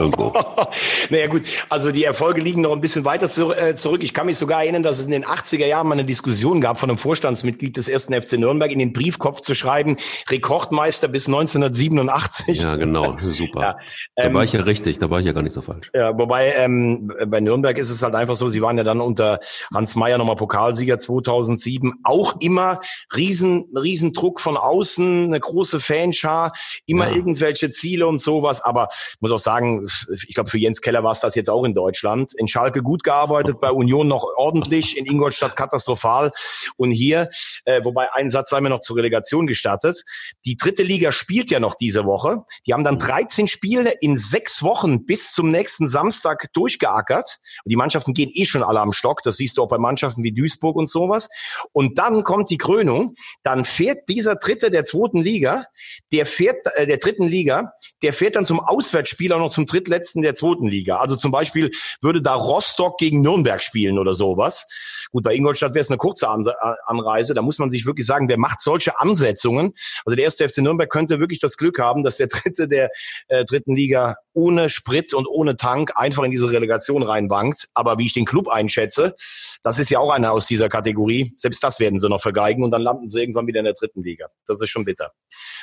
[1.09, 3.25] naja gut, also die Erfolge liegen noch ein bisschen weiter
[3.57, 4.01] äh, zurück.
[4.03, 6.79] Ich kann mich sogar erinnern, dass es in den 80er Jahren mal eine Diskussion gab
[6.79, 9.97] von einem Vorstandsmitglied des ersten FC Nürnberg in den Briefkopf zu schreiben,
[10.29, 12.61] Rekordmeister bis 1987.
[12.61, 13.61] Ja, genau, super.
[13.61, 13.77] Ja,
[14.15, 15.91] ähm, da war ich ja richtig, da war ich ja gar nicht so falsch.
[15.93, 19.39] Ja, wobei ähm, bei Nürnberg ist es halt einfach so, sie waren ja dann unter
[19.73, 22.79] Hans Meyer nochmal Pokalsieger 2007, auch immer
[23.15, 26.51] riesen, riesen Druck von außen, eine große Fanschar,
[26.87, 27.15] immer ja.
[27.15, 29.87] irgendwelche Ziele und sowas, aber muss auch sagen, sagen,
[30.27, 32.33] ich glaube, für Jens Keller war es das jetzt auch in Deutschland.
[32.37, 36.31] In Schalke gut gearbeitet, bei Union noch ordentlich, in Ingolstadt katastrophal.
[36.77, 37.29] Und hier,
[37.65, 40.03] äh, wobei ein Satz sei mir noch zur Relegation gestattet.
[40.45, 42.43] Die dritte Liga spielt ja noch diese Woche.
[42.65, 47.39] Die haben dann 13 Spiele in sechs Wochen bis zum nächsten Samstag durchgeackert.
[47.63, 49.23] Und die Mannschaften gehen eh schon alle am Stock.
[49.23, 51.29] Das siehst du auch bei Mannschaften wie Duisburg und sowas.
[51.73, 53.15] Und dann kommt die Krönung.
[53.43, 55.65] Dann fährt dieser Dritte der zweiten Liga,
[56.11, 60.35] der fährt, äh, der dritten Liga, der fährt dann zum Auswärtsspieler noch zum drittletzten der
[60.35, 60.97] zweiten Liga.
[60.97, 64.67] Also zum Beispiel würde da Rostock gegen Nürnberg spielen oder sowas.
[65.11, 67.33] Gut, bei Ingolstadt wäre es eine kurze Anreise.
[67.33, 69.73] Da muss man sich wirklich sagen, wer macht solche Ansetzungen?
[70.05, 72.91] Also der erste FC Nürnberg könnte wirklich das Glück haben, dass der dritte der
[73.29, 77.67] äh, dritten Liga ohne Sprit und ohne Tank einfach in diese Relegation reinwankt.
[77.73, 79.15] Aber wie ich den Club einschätze,
[79.63, 81.33] das ist ja auch einer aus dieser Kategorie.
[81.37, 84.03] Selbst das werden sie noch vergeigen und dann landen sie irgendwann wieder in der dritten
[84.03, 84.27] Liga.
[84.45, 85.13] Das ist schon bitter.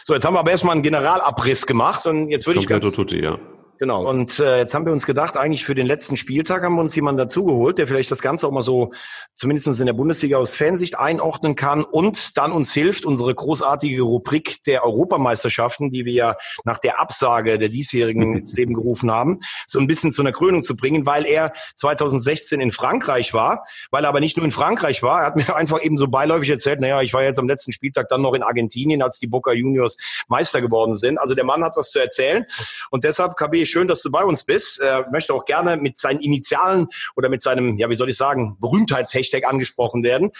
[0.02, 3.22] So, jetzt haben wir aber erstmal einen Generalabriss gemacht und jetzt würde ich ganz, Tutti,
[3.22, 3.38] ja.
[3.78, 4.08] Genau.
[4.08, 6.94] Und äh, jetzt haben wir uns gedacht, eigentlich für den letzten Spieltag haben wir uns
[6.94, 8.92] jemanden dazugeholt, der vielleicht das Ganze auch mal so
[9.34, 14.62] zumindest in der Bundesliga aus Fansicht einordnen kann und dann uns hilft, unsere großartige Rubrik
[14.64, 19.80] der Europameisterschaften, die wir ja nach der Absage der diesjährigen ins Leben gerufen haben, so
[19.80, 24.08] ein bisschen zu einer Krönung zu bringen, weil er 2016 in Frankreich war, weil er
[24.08, 27.02] aber nicht nur in Frankreich war, er hat mir einfach eben so beiläufig erzählt, naja,
[27.02, 29.96] ich war jetzt am letzten Spieltag dann noch in Argentinien, als die Boca Juniors
[30.28, 31.18] Meister geworden sind.
[31.18, 32.46] Also der Mann hat was zu erzählen
[32.90, 34.80] und deshalb, KB, schön, dass du bei uns bist.
[34.80, 38.56] Er möchte auch gerne mit seinen Initialen oder mit seinem, ja, wie soll ich sagen,
[38.60, 40.30] Berühmtheits-Hashtag angesprochen werden.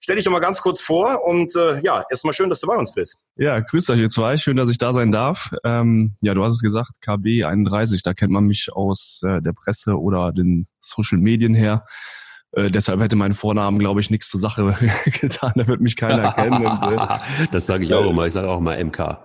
[0.00, 2.76] Stell dich doch mal ganz kurz vor und äh, ja, erstmal schön, dass du bei
[2.76, 3.18] uns bist.
[3.36, 4.36] Ja, grüßt euch ihr zwei.
[4.36, 5.50] Schön, dass ich da sein darf.
[5.64, 9.52] Ähm, ja, du hast es gesagt, KB 31, da kennt man mich aus äh, der
[9.52, 11.84] Presse oder den Social Medien her.
[12.52, 14.62] Äh, deshalb hätte mein Vornamen, glaube ich, nichts zur Sache
[15.20, 15.52] getan.
[15.54, 16.66] Da wird mich keiner kennen.
[16.66, 17.18] Und, äh,
[17.50, 18.26] das sage ich auch immer.
[18.26, 18.98] Ich sage auch immer MK.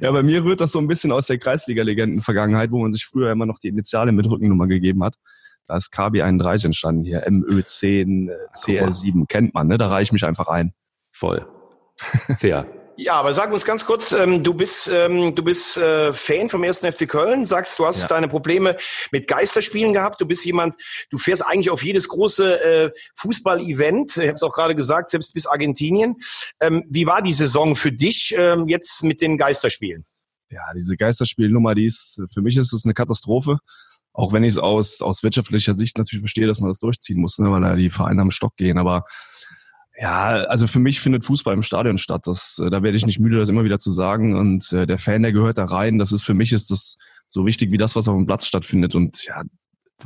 [0.00, 3.32] ja, bei mir rührt das so ein bisschen aus der Kreisliga-Legenden-Vergangenheit, wo man sich früher
[3.32, 5.16] immer noch die Initiale mit Rückennummer gegeben hat.
[5.66, 7.26] Da ist KB31 entstanden hier.
[7.26, 9.78] MÖ10, CR7 kennt man, ne?
[9.78, 10.72] Da reiche ich mich einfach ein.
[11.10, 11.44] Voll.
[12.38, 12.66] Fair.
[12.98, 16.64] Ja, aber sag uns ganz kurz, ähm, du bist ähm, du bist äh, Fan vom
[16.64, 18.06] ersten FC Köln, sagst, du hast ja.
[18.06, 18.76] deine Probleme
[19.12, 20.76] mit Geisterspielen gehabt, du bist jemand,
[21.10, 25.34] du fährst eigentlich auf jedes große äh, Fußball-Event, ich habe es auch gerade gesagt, selbst
[25.34, 26.16] bis Argentinien.
[26.58, 30.06] Ähm, wie war die Saison für dich ähm, jetzt mit den Geisterspielen?
[30.48, 33.58] Ja, diese Geisterspielnummer, die ist, für mich ist es eine Katastrophe.
[34.14, 37.38] Auch wenn ich es aus, aus wirtschaftlicher Sicht natürlich verstehe, dass man das durchziehen muss,
[37.38, 38.78] ne, weil da die Vereine am Stock gehen.
[38.78, 39.04] Aber
[39.98, 42.22] ja, also für mich findet Fußball im Stadion statt.
[42.26, 44.36] Das, äh, da werde ich nicht müde, das immer wieder zu sagen.
[44.36, 45.98] Und äh, der Fan, der gehört da rein.
[45.98, 48.94] Das ist für mich ist das so wichtig wie das, was auf dem Platz stattfindet.
[48.94, 49.42] Und ja,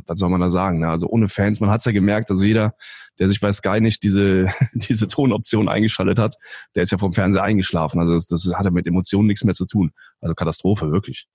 [0.06, 0.78] was soll man da sagen?
[0.78, 0.88] Ne?
[0.88, 2.74] Also ohne Fans, man hat's ja gemerkt, also jeder,
[3.18, 6.36] der sich bei Sky nicht diese, diese Tonoption eingeschaltet hat,
[6.74, 8.00] der ist ja vom Fernseher eingeschlafen.
[8.00, 9.90] Also das, das hat ja mit Emotionen nichts mehr zu tun.
[10.20, 11.26] Also Katastrophe, wirklich.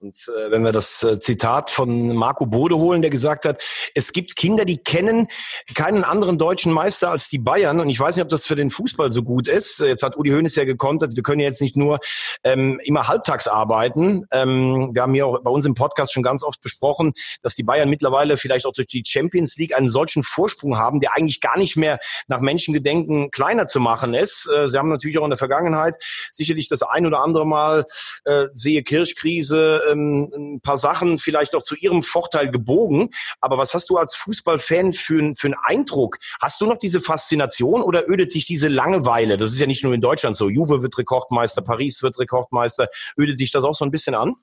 [0.00, 3.60] Und äh, wenn wir das äh, Zitat von Marco Bode holen, der gesagt hat,
[3.96, 5.26] es gibt Kinder, die kennen
[5.74, 7.80] keinen anderen deutschen Meister als die Bayern.
[7.80, 9.80] Und ich weiß nicht, ob das für den Fußball so gut ist.
[9.80, 11.98] Jetzt hat Udi Hoeneß ja gekontert, wir können jetzt nicht nur
[12.44, 14.24] ähm, immer halbtags arbeiten.
[14.30, 17.64] Ähm, wir haben hier auch bei uns im Podcast schon ganz oft besprochen, dass die
[17.64, 21.58] Bayern mittlerweile vielleicht auch durch die Champions League einen solchen Vorsprung haben, der eigentlich gar
[21.58, 24.48] nicht mehr nach Menschengedenken kleiner zu machen ist.
[24.48, 25.96] Äh, sie haben natürlich auch in der Vergangenheit
[26.30, 27.84] sicherlich das ein oder andere Mal
[28.26, 33.10] äh, sehe Kirchkrise, ähm, ein paar Sachen vielleicht auch zu ihrem Vorteil gebogen.
[33.40, 36.18] Aber was hast du als Fußballfan für, für einen Eindruck?
[36.40, 39.36] Hast du noch diese Faszination oder ödet dich diese Langeweile?
[39.36, 40.48] Das ist ja nicht nur in Deutschland so.
[40.48, 42.88] Juve wird Rekordmeister, Paris wird Rekordmeister.
[43.18, 44.34] Ödet dich das auch so ein bisschen an?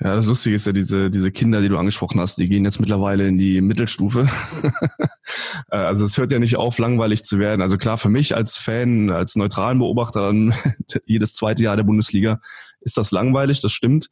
[0.00, 2.78] Ja, das Lustige ist ja, diese, diese Kinder, die du angesprochen hast, die gehen jetzt
[2.78, 4.26] mittlerweile in die Mittelstufe.
[5.70, 7.60] Äh, also es hört ja nicht auf, langweilig zu werden.
[7.60, 10.32] Also klar, für mich als Fan, als neutralen Beobachter
[11.04, 12.40] jedes zweite Jahr der Bundesliga
[12.80, 14.08] ist das langweilig, das stimmt.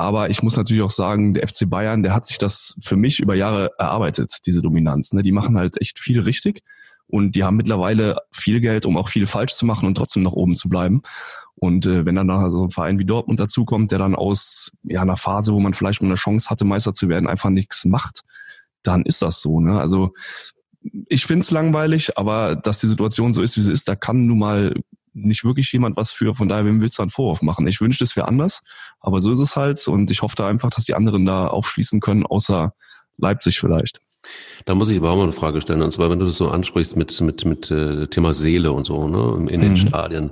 [0.00, 3.20] Aber ich muss natürlich auch sagen, der FC Bayern, der hat sich das für mich
[3.20, 5.12] über Jahre erarbeitet, diese Dominanz.
[5.12, 5.22] Ne?
[5.22, 6.62] Die machen halt echt viel richtig
[7.06, 10.32] und die haben mittlerweile viel Geld, um auch viel falsch zu machen und trotzdem nach
[10.32, 11.02] oben zu bleiben.
[11.54, 15.02] Und äh, wenn dann noch so ein Verein wie Dortmund dazukommt, der dann aus ja,
[15.02, 18.22] einer Phase, wo man vielleicht mal eine Chance hatte, Meister zu werden, einfach nichts macht,
[18.82, 19.60] dann ist das so.
[19.60, 19.78] Ne?
[19.78, 20.14] Also
[21.08, 24.38] ich find's langweilig, aber dass die Situation so ist, wie sie ist, da kann nun
[24.38, 24.74] mal
[25.12, 26.34] nicht wirklich jemand was für.
[26.34, 27.66] Von daher, wem willst du einen Vorwurf machen?
[27.66, 28.62] Ich wünschte, es wäre anders,
[29.00, 29.86] aber so ist es halt.
[29.88, 32.74] Und ich hoffe da einfach, dass die anderen da aufschließen können, außer
[33.16, 34.00] Leipzig vielleicht.
[34.64, 35.82] Da muss ich aber auch mal eine Frage stellen.
[35.82, 39.08] Und zwar, wenn du das so ansprichst mit, mit, mit äh, Thema Seele und so,
[39.08, 39.76] ne, in den mhm.
[39.76, 40.30] Stadien.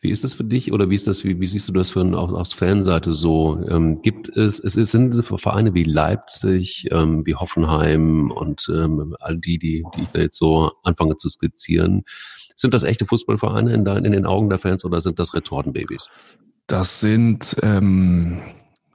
[0.00, 2.00] Wie ist das für dich oder wie ist das, wie, wie siehst du das für
[2.16, 3.60] auch aus Fanseite so?
[3.68, 9.58] Ähm, gibt es, es sind Vereine wie Leipzig, ähm, wie Hoffenheim und ähm, all die,
[9.58, 12.04] die, die ich da jetzt so anfange zu skizzieren,
[12.54, 16.08] sind das echte Fußballvereine in, in den Augen der Fans oder sind das Retortenbabys?
[16.68, 18.38] Das sind ähm,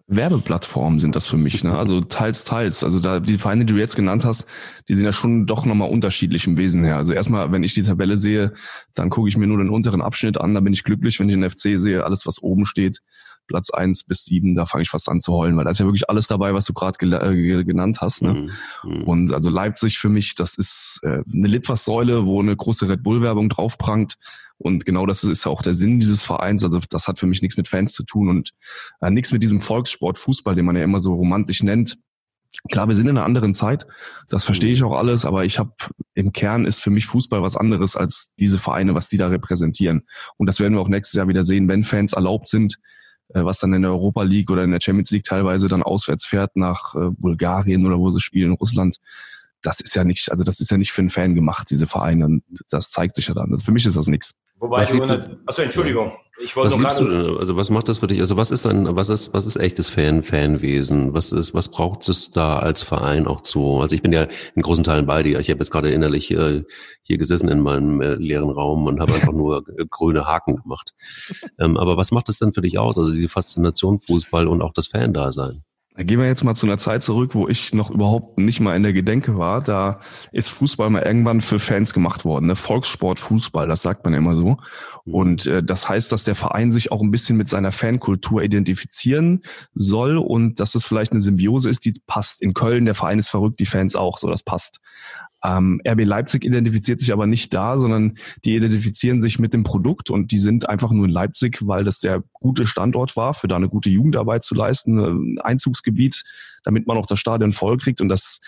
[0.07, 1.63] Werbeplattformen sind das für mich.
[1.63, 1.77] Ne?
[1.77, 2.83] Also teils, teils.
[2.83, 4.45] Also da die Vereine, die du jetzt genannt hast,
[4.89, 6.97] die sind ja schon doch nochmal unterschiedlich im Wesen her.
[6.97, 8.53] Also erstmal, wenn ich die Tabelle sehe,
[8.95, 10.53] dann gucke ich mir nur den unteren Abschnitt an.
[10.53, 12.03] Da bin ich glücklich, wenn ich den FC sehe.
[12.03, 12.99] Alles, was oben steht,
[13.47, 15.85] Platz eins bis sieben, da fange ich fast an zu heulen, weil da ist ja
[15.85, 18.21] wirklich alles dabei, was du gerade äh, genannt hast.
[18.21, 18.33] Ne?
[18.33, 18.49] Mhm.
[18.83, 19.03] mhm.
[19.03, 23.49] Und also Leipzig für mich, das ist äh, eine Litfaßsäule, wo eine große Red Bull-Werbung
[23.49, 24.15] drauf prangt.
[24.64, 26.64] Und genau das ist ja auch der Sinn dieses Vereins.
[26.64, 28.51] Also das hat für mich nichts mit Fans zu tun und
[29.01, 31.97] äh, nichts mit diesem Volkssport Fußball, den man ja immer so romantisch nennt.
[32.72, 33.88] Klar, wir sind in einer anderen Zeit,
[34.30, 35.74] das verstehe ich auch alles, aber ich habe
[36.14, 40.03] im Kern ist für mich Fußball was anderes als diese Vereine, was die da repräsentieren.
[40.38, 42.78] Und das werden wir auch nächstes Jahr wieder sehen, wenn Fans erlaubt sind,
[43.34, 46.26] äh, was dann in der Europa League oder in der Champions League teilweise dann auswärts
[46.26, 48.97] fährt nach äh, Bulgarien oder wo sie spielen, in Russland.
[49.61, 52.26] Das ist ja nicht, also das ist ja nicht für einen Fan gemacht, diese Vereine.
[52.26, 53.51] Und das zeigt sich ja dann.
[53.51, 54.36] Also für mich ist das nichts.
[54.64, 55.03] Wobei du,
[55.45, 56.14] achso, Entschuldigung.
[56.41, 58.22] Ich wollte was noch du, also was macht das für dich?
[58.22, 61.14] Also was ist ein, was ist, was ist echtes Fan, Fanwesen?
[61.14, 63.82] Was ist, was braucht es da als Verein auch zu?
[63.82, 65.38] Also ich bin ja in großen Teilen bei dir.
[65.39, 66.64] Ich habe jetzt gerade innerlich äh,
[67.01, 70.93] hier gesessen in meinem äh, leeren Raum und habe einfach nur grüne Haken gemacht.
[71.59, 72.97] Ähm, aber was macht es denn für dich aus?
[72.97, 75.64] Also die Faszination Fußball und auch das Fan-Dasein?
[75.95, 78.75] Da gehen wir jetzt mal zu einer Zeit zurück, wo ich noch überhaupt nicht mal
[78.75, 79.61] in der Gedenke war.
[79.61, 79.99] Da
[80.31, 82.47] ist Fußball mal irgendwann für Fans gemacht worden.
[82.47, 82.55] Ne?
[82.55, 84.57] Volkssport, Fußball, das sagt man immer so.
[85.05, 85.13] Mhm.
[85.13, 89.43] Und äh, das heißt, dass der Verein sich auch ein bisschen mit seiner Fankultur identifizieren
[89.75, 92.41] soll und dass es vielleicht eine Symbiose ist, die passt.
[92.41, 94.79] In Köln, der Verein ist verrückt, die Fans auch, so das passt.
[95.43, 98.15] Ähm, RB Leipzig identifiziert sich aber nicht da, sondern
[98.45, 101.99] die identifizieren sich mit dem Produkt und die sind einfach nur in Leipzig, weil das
[101.99, 106.23] der gute Standort war, für da eine gute Jugendarbeit zu leisten, ein Einzugsgebiet,
[106.63, 108.39] damit man auch das Stadion voll kriegt und das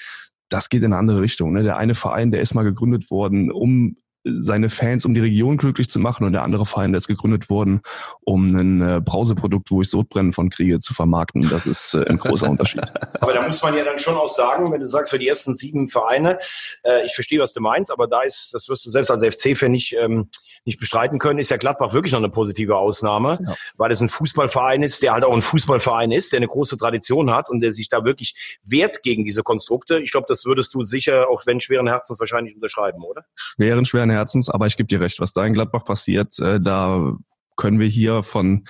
[0.49, 1.53] das geht in eine andere Richtung.
[1.53, 1.63] Ne?
[1.63, 5.89] Der eine Verein, der ist mal gegründet worden, um seine Fans, um die Region glücklich
[5.89, 7.81] zu machen und der andere Verein, der ist gegründet worden,
[8.21, 11.47] um ein äh, Brauseprodukt, wo ich Sodbrennen von kriege, zu vermarkten.
[11.49, 12.83] Das ist äh, ein großer Unterschied.
[13.21, 15.53] Aber da muss man ja dann schon auch sagen, wenn du sagst, für die ersten
[15.53, 16.37] sieben Vereine,
[16.83, 19.71] äh, ich verstehe, was du meinst, aber da ist, das wirst du selbst als FC-Fan
[19.71, 20.29] nicht, ähm,
[20.65, 23.53] nicht bestreiten können, ist ja Gladbach wirklich noch eine positive Ausnahme, ja.
[23.77, 27.31] weil es ein Fußballverein ist, der halt auch ein Fußballverein ist, der eine große Tradition
[27.31, 29.99] hat und der sich da wirklich wehrt gegen diese Konstrukte.
[29.99, 33.25] Ich glaube, das würdest du sicher, auch wenn schweren Herzens wahrscheinlich unterschreiben, oder?
[33.35, 37.13] Schweren, schweren Herzens, aber ich gebe dir recht, was da in Gladbach passiert, äh, da
[37.55, 38.65] können wir hier von,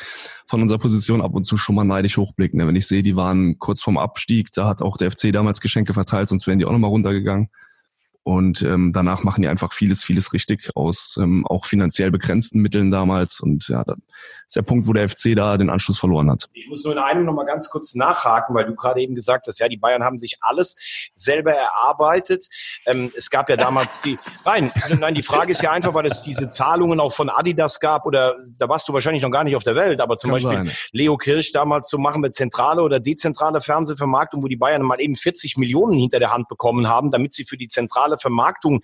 [0.48, 2.60] von unserer Position ab und zu schon mal neidisch hochblicken.
[2.60, 2.68] Ne?
[2.68, 5.93] Wenn ich sehe, die waren kurz vorm Abstieg, da hat auch der FC damals Geschenke
[5.93, 7.50] verteilt, sonst wären die auch nochmal runtergegangen.
[8.28, 12.89] Und ähm, danach machen die einfach vieles, vieles richtig aus ähm, auch finanziell begrenzten Mitteln
[12.89, 13.39] damals.
[13.39, 13.97] Und ja, das
[14.47, 16.49] ist der Punkt, wo der FC da den Anschluss verloren hat.
[16.53, 19.59] Ich muss nur in einem nochmal ganz kurz nachhaken, weil du gerade eben gesagt hast,
[19.59, 20.76] ja, die Bayern haben sich alles
[21.13, 22.47] selber erarbeitet.
[22.88, 26.23] Ähm, es gab ja damals die, nein, nein, die Frage ist ja einfach, weil es
[26.23, 29.63] diese Zahlungen auch von Adidas gab oder da warst du wahrscheinlich noch gar nicht auf
[29.63, 30.78] der Welt, aber zum Kann Beispiel sein.
[30.93, 35.15] Leo Kirch damals zu machen mit zentrale oder dezentrale Fernsehvermarktung, wo die Bayern mal eben
[35.15, 38.82] 40 Millionen hinter der Hand bekommen haben, damit sie für die zentrale Vermarktung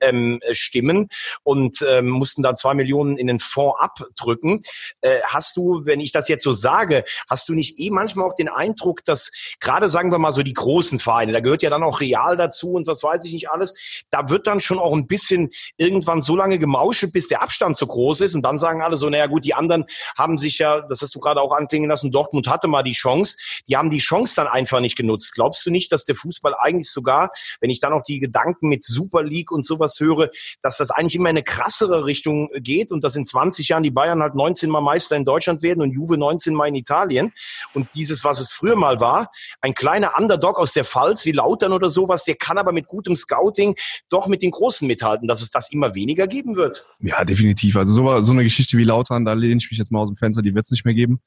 [0.00, 1.08] ähm, stimmen
[1.42, 4.62] und ähm, mussten dann zwei Millionen in den Fonds abdrücken.
[5.00, 8.34] Äh, hast du, wenn ich das jetzt so sage, hast du nicht eh manchmal auch
[8.34, 9.30] den Eindruck, dass
[9.60, 12.72] gerade sagen wir mal so die großen Vereine, da gehört ja dann auch Real dazu
[12.72, 16.36] und was weiß ich nicht alles, da wird dann schon auch ein bisschen irgendwann so
[16.36, 19.44] lange gemauschelt, bis der Abstand so groß ist und dann sagen alle so, naja gut,
[19.44, 19.84] die anderen
[20.16, 23.36] haben sich ja, das hast du gerade auch anklingen lassen, Dortmund hatte mal die Chance,
[23.68, 25.34] die haben die Chance dann einfach nicht genutzt.
[25.34, 27.30] Glaubst du nicht, dass der Fußball eigentlich sogar,
[27.60, 30.30] wenn ich dann auch die Gedanken mit Super League und sowas höre,
[30.62, 33.90] dass das eigentlich immer in eine krassere Richtung geht und dass in 20 Jahren die
[33.90, 37.32] Bayern halt 19 Mal Meister in Deutschland werden und Juve 19 Mal in Italien.
[37.74, 41.72] Und dieses, was es früher mal war, ein kleiner Underdog aus der Pfalz wie Lautern
[41.72, 43.74] oder sowas, der kann aber mit gutem Scouting
[44.08, 46.86] doch mit den Großen mithalten, dass es das immer weniger geben wird.
[47.00, 47.76] Ja, definitiv.
[47.76, 50.16] Also so, so eine Geschichte wie Lautern, da lehne ich mich jetzt mal aus dem
[50.16, 51.20] Fenster, die wird es nicht mehr geben.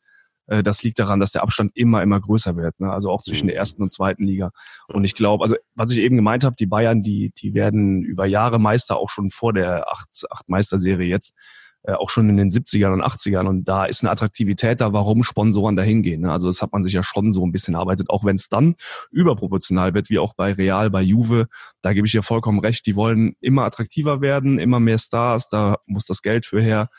[0.48, 2.80] Äh, das liegt daran, dass der Abstand immer, immer größer wird.
[2.80, 2.92] Ne?
[2.92, 4.52] Also auch zwischen der ersten und zweiten Liga.
[4.88, 8.26] Und ich glaube, also was ich eben gemeint habe, die Bayern, die, die werden über
[8.26, 11.36] Jahre Meister, auch schon vor der acht, acht Meisterserie jetzt,
[11.84, 13.48] äh, auch schon in den 70ern und 80ern.
[13.48, 16.22] Und da ist eine Attraktivität da, warum Sponsoren dahin gehen.
[16.22, 16.32] Ne?
[16.32, 18.76] Also das hat man sich ja schon so ein bisschen erarbeitet, auch wenn es dann
[19.12, 21.48] überproportional wird, wie auch bei Real, bei Juve.
[21.82, 22.86] Da gebe ich dir vollkommen recht.
[22.86, 26.90] Die wollen immer attraktiver werden, immer mehr Stars, da muss das Geld für her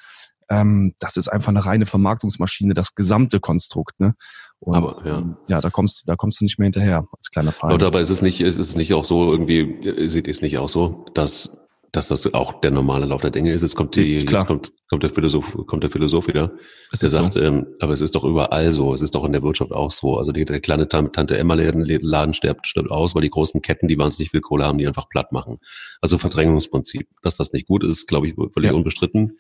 [0.48, 3.98] ähm, das ist einfach eine reine Vermarktungsmaschine, das gesamte Konstrukt.
[4.00, 4.14] Ne?
[4.60, 5.18] Und, aber ja.
[5.18, 7.74] Ähm, ja, da kommst, da kommst du nicht mehr hinterher als kleiner Verein.
[7.74, 10.68] Oder aber ist es nicht, ist es nicht auch so irgendwie, sieht es nicht auch
[10.68, 11.66] so, dass
[11.96, 13.62] dass das auch der normale Lauf der Dinge ist.
[13.62, 14.40] Jetzt kommt die, Klar.
[14.40, 16.52] jetzt kommt, kommt der Philosoph, kommt der Philosoph wieder.
[16.92, 17.40] Es der sagt, so.
[17.40, 18.92] ähm, aber es ist doch überall so.
[18.92, 20.18] Es ist doch in der Wirtschaft auch so.
[20.18, 23.98] Also die, der kleine Tante Emma Laden stirbt, stirbt aus, weil die großen Ketten, die
[23.98, 25.56] wahnsinnig viel Kohle haben, die einfach platt machen.
[26.00, 27.08] Also Verdrängungsprinzip.
[27.22, 28.74] Dass das nicht gut ist, glaube ich, völlig ja.
[28.74, 29.38] unbestritten.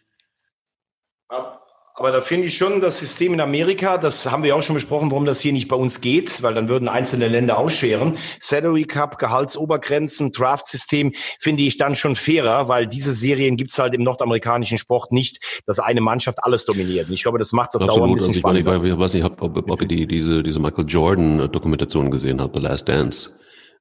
[1.98, 5.10] Aber da finde ich schon das System in Amerika, das haben wir auch schon besprochen,
[5.10, 8.18] warum das hier nicht bei uns geht, weil dann würden einzelne Länder ausscheren.
[8.38, 14.02] Salary Cup, Gehaltsobergrenzen, Draft-System finde ich dann schon fairer, weil diese Serien gibt's halt im
[14.02, 17.08] nordamerikanischen Sport nicht, dass eine Mannschaft alles dominiert.
[17.08, 18.84] Und ich glaube, das macht es auf Dauer ein bisschen also spannender.
[18.84, 22.62] Ich, weiß nicht, ob, ob, ob ihr die, diese, diese Michael Jordan-Dokumentation gesehen habt, The
[22.62, 23.30] Last Dance.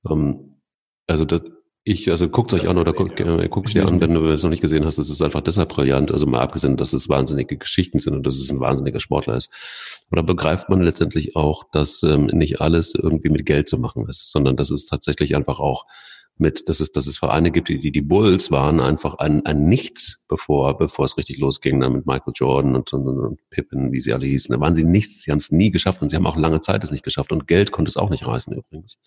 [0.04, 0.52] Um, ähm,
[1.08, 1.42] also das,
[1.88, 4.62] ich, also guckt euch an oder guckt äh, dir an, wenn du es noch nicht
[4.62, 4.98] gesehen hast.
[4.98, 6.12] Es ist einfach deshalb brillant.
[6.12, 9.54] Also mal abgesehen, dass es wahnsinnige Geschichten sind und dass es ein wahnsinniger Sportler ist.
[10.12, 14.32] Oder begreift man letztendlich auch, dass ähm, nicht alles irgendwie mit Geld zu machen ist,
[14.32, 15.86] sondern dass es tatsächlich einfach auch
[16.40, 20.26] mit, dass es, dass es Vereine gibt, die, die Bulls waren einfach ein, ein Nichts,
[20.28, 24.12] bevor, bevor es richtig losging, dann mit Michael Jordan und, und, und Pippen, wie sie
[24.12, 24.52] alle hießen.
[24.52, 26.84] Da waren sie nichts, sie haben es nie geschafft und sie haben auch lange Zeit
[26.84, 28.98] es nicht geschafft und Geld konnte es auch nicht reißen übrigens.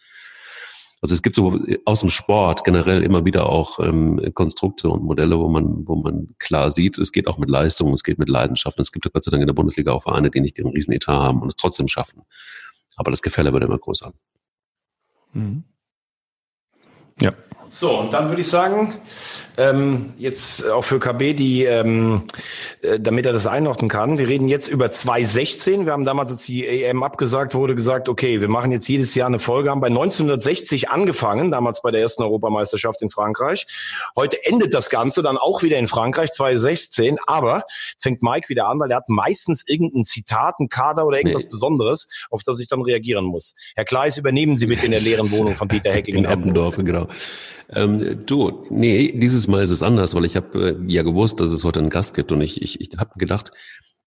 [1.00, 5.38] Also es gibt so aus dem Sport generell immer wieder auch ähm, Konstrukte und Modelle,
[5.38, 8.80] wo man, wo man klar sieht, es geht auch mit Leistung, es geht mit Leidenschaft.
[8.80, 10.92] Es gibt ja Gott sei Dank in der Bundesliga auch Vereine, die nicht den riesen
[10.92, 12.22] Etat haben und es trotzdem schaffen.
[12.96, 14.12] Aber das Gefälle wird immer größer.
[15.32, 15.62] Mhm.
[17.20, 17.32] Ja.
[17.70, 18.94] So, und dann würde ich sagen,
[19.58, 22.22] ähm, jetzt auch für KB, die, ähm,
[22.80, 24.16] äh, damit er das einordnen kann.
[24.16, 25.84] Wir reden jetzt über 2016.
[25.84, 29.26] Wir haben damals, als die EM abgesagt wurde, gesagt, okay, wir machen jetzt jedes Jahr
[29.26, 33.66] eine Folge, haben bei 1960 angefangen, damals bei der ersten Europameisterschaft in Frankreich.
[34.16, 37.18] Heute endet das Ganze dann auch wieder in Frankreich, 2016.
[37.26, 41.18] Aber jetzt fängt Mike wieder an, weil er hat meistens irgendein Zitat, ein Kader oder
[41.18, 41.50] irgendwas nee.
[41.50, 43.54] Besonderes, auf das ich dann reagieren muss.
[43.74, 47.08] Herr Kleis, übernehmen Sie mit in der leeren Wohnung von Peter Hecking in Eppendorf, genau.
[47.70, 51.52] Ähm, du, nee, dieses Mal ist es anders, weil ich habe äh, ja gewusst, dass
[51.52, 53.52] es heute einen Gast gibt und ich, ich, ich habe gedacht,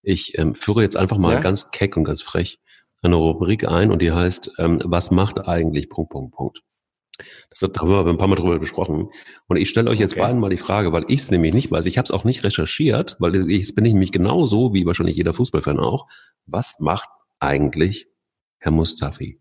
[0.02, 1.40] ich ähm, führe jetzt einfach mal ja?
[1.40, 2.60] ganz keck und ganz frech
[3.02, 6.62] eine Rubrik ein und die heißt, ähm, was macht eigentlich Punkt, Punkt, Punkt.
[7.50, 9.10] Das haben wir ein paar Mal drüber gesprochen.
[9.48, 10.22] Und ich stelle euch jetzt okay.
[10.22, 11.86] beiden mal die Frage, weil ich es nämlich nicht weiß.
[11.86, 15.34] Ich habe es auch nicht recherchiert, weil ich bin ich nämlich genauso wie wahrscheinlich jeder
[15.34, 16.08] Fußballfan auch.
[16.46, 17.10] Was macht
[17.40, 18.08] eigentlich
[18.58, 19.40] Herr Mustafi?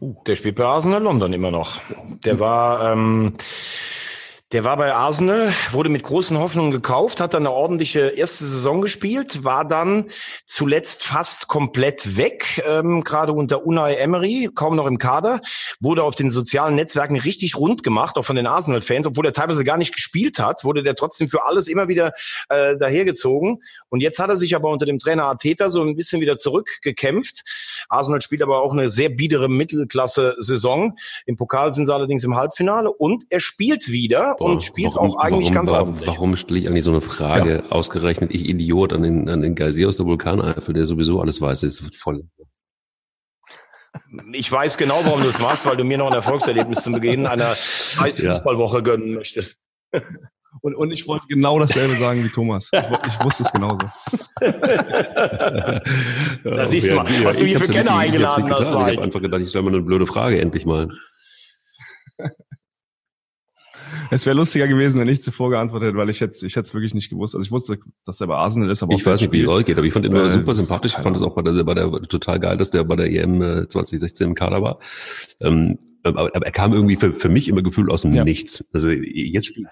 [0.00, 1.80] Der spielt bei Arsenal London immer noch.
[2.24, 3.34] Der war, ähm,
[4.54, 8.82] Der war bei Arsenal, wurde mit großen Hoffnungen gekauft, hat dann eine ordentliche erste Saison
[8.82, 10.04] gespielt, war dann
[10.46, 15.40] zuletzt fast komplett weg, ähm, gerade unter Unai Emery, kaum noch im Kader,
[15.80, 19.64] wurde auf den sozialen Netzwerken richtig rund gemacht, auch von den Arsenal-Fans, obwohl er teilweise
[19.64, 22.12] gar nicht gespielt hat, wurde der trotzdem für alles immer wieder
[22.48, 23.60] äh, dahergezogen.
[23.88, 27.42] Und jetzt hat er sich aber unter dem Trainer Arteta so ein bisschen wieder zurückgekämpft.
[27.88, 30.96] Arsenal spielt aber auch eine sehr biedere Mittelklasse-Saison.
[31.26, 35.16] Im Pokal sind sie allerdings im Halbfinale und er spielt wieder und spielt warum, auch
[35.16, 36.08] eigentlich warum, ganz warum, ordentlich.
[36.08, 37.70] Warum stelle ich eigentlich so eine Frage, ja.
[37.70, 41.62] ausgerechnet ich Idiot, an den, an den Geysir aus der Vulkaneifel, der sowieso alles weiß,
[41.62, 42.24] ist voll.
[44.32, 47.26] Ich weiß genau, warum du es machst, weil du mir noch ein Erfolgserlebnis zum Beginn
[47.26, 49.58] einer scheiß Fußballwoche gönnen möchtest.
[50.60, 52.70] Und, und ich wollte genau dasselbe sagen wie Thomas.
[52.72, 53.86] Ich, ich wusste es genauso.
[56.44, 58.70] da siehst du mal, was du hier für Kenner eingeladen hast.
[58.70, 60.88] Ich habe einfach gedacht, ich stelle mal eine blöde Frage endlich mal.
[64.10, 66.74] Es wäre lustiger gewesen, wenn ich zuvor geantwortet hätte, weil ich jetzt, ich hätte es
[66.74, 67.34] wirklich nicht gewusst.
[67.34, 69.64] Also ich wusste, dass er bei Arsenal ist, aber ich weiß nicht, wie es euch
[69.64, 70.94] geht, aber ich fand ihn immer äh, super sympathisch.
[70.96, 73.40] Ich fand es auch bei der, bei der total geil, dass der bei der EM
[73.40, 74.78] 2016 im Kader war.
[75.40, 78.24] Ähm, aber, aber er kam irgendwie für, für mich immer gefühlt aus dem ja.
[78.24, 78.70] Nichts.
[78.72, 79.66] Also jetzt spielt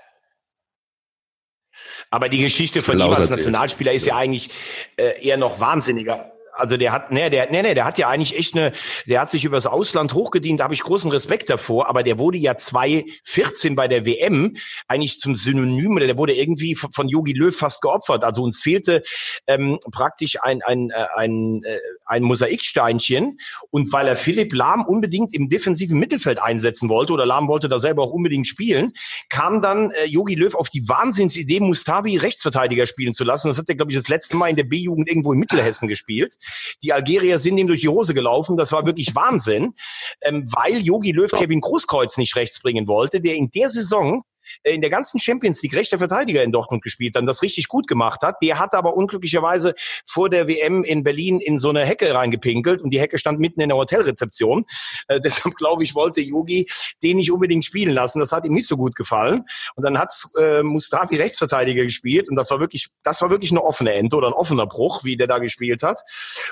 [2.11, 4.51] aber die Geschichte von ihm als Nationalspieler ist ja eigentlich
[4.97, 8.37] äh, eher noch wahnsinniger also der hat, nee, der, nee, nee, der hat ja eigentlich
[8.37, 8.73] echt eine,
[9.07, 12.39] der hat sich übers Ausland hochgedient, da habe ich großen Respekt davor, aber der wurde
[12.39, 14.55] ja 2014 bei der WM
[14.87, 18.25] eigentlich zum Synonym, oder der wurde irgendwie von Yogi Löw fast geopfert.
[18.25, 19.03] Also uns fehlte
[19.47, 23.39] ähm, praktisch ein, ein, äh, ein, äh, ein Mosaiksteinchen
[23.71, 27.79] und weil er Philipp Lahm unbedingt im defensiven Mittelfeld einsetzen wollte, oder Lahm wollte da
[27.79, 28.93] selber auch unbedingt spielen,
[29.31, 33.49] kam dann äh, Yogi Löw auf die Wahnsinnsidee, Mustavi Rechtsverteidiger spielen zu lassen.
[33.49, 36.35] Das hat er, glaube ich, das letzte Mal in der B-Jugend irgendwo in Mittelhessen gespielt.
[36.83, 38.57] Die Algerier sind ihm durch die Hose gelaufen.
[38.57, 39.75] Das war wirklich Wahnsinn,
[40.23, 44.23] ähm, weil Yogi Löw Kevin Großkreuz nicht rechts bringen wollte, der in der Saison
[44.63, 48.23] in der ganzen Champions League rechter Verteidiger in Dortmund gespielt, dann das richtig gut gemacht
[48.23, 48.37] hat.
[48.43, 49.75] Der hat aber unglücklicherweise
[50.07, 53.61] vor der WM in Berlin in so eine Hecke reingepinkelt und die Hecke stand mitten
[53.61, 54.65] in der Hotelrezeption.
[55.09, 56.69] Äh, deshalb glaube ich, wollte Yogi
[57.03, 58.21] den nicht unbedingt spielen lassen.
[58.21, 59.45] Das hat ihm nicht so gut gefallen.
[59.75, 63.63] Und dann hat äh, Mustafi Rechtsverteidiger gespielt und das war wirklich, das war wirklich eine
[63.63, 66.01] offene Ente oder ein offener Bruch, wie der da gespielt hat.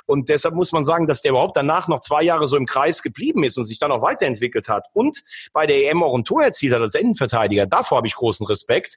[0.06, 3.02] Und deshalb muss man sagen, dass der überhaupt danach noch zwei Jahre so im Kreis
[3.02, 5.22] geblieben ist und sich dann auch weiterentwickelt hat und
[5.52, 7.66] bei der EM auch ein Tor erzielt hat als Innenverteidiger.
[7.90, 8.96] Davor habe ich großen Respekt.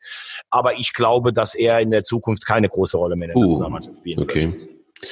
[0.51, 3.41] Aber ich glaube, dass er in der Zukunft keine große Rolle mehr in der uh,
[3.41, 4.53] Nationalmannschaft spielen okay.
[4.53, 5.11] wird.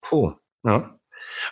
[0.00, 0.32] Puh.
[0.64, 0.98] Ja.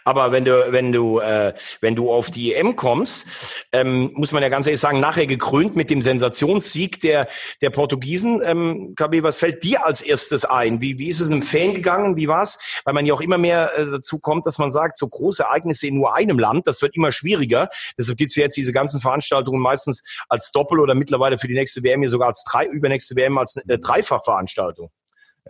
[0.04, 3.26] Aber wenn du, wenn du, äh, wenn du auf die EM kommst,
[3.72, 7.26] ähm, muss man ja ganz ehrlich sagen, nachher gekrönt mit dem Sensationssieg der,
[7.62, 8.40] der Portugiesen.
[8.44, 10.80] Ähm, KB, was fällt dir als erstes ein?
[10.80, 12.16] Wie, wie ist es einem Fan gegangen?
[12.16, 12.82] Wie war's?
[12.84, 15.86] Weil man ja auch immer mehr äh, dazu kommt, dass man sagt, so große Ereignisse
[15.86, 17.68] in nur einem Land, das wird immer schwieriger.
[17.98, 22.00] Deshalb gibt's jetzt diese ganzen Veranstaltungen meistens als Doppel oder mittlerweile für die nächste WM
[22.00, 24.90] hier sogar als drei, übernächste WM als äh, Dreifachveranstaltung.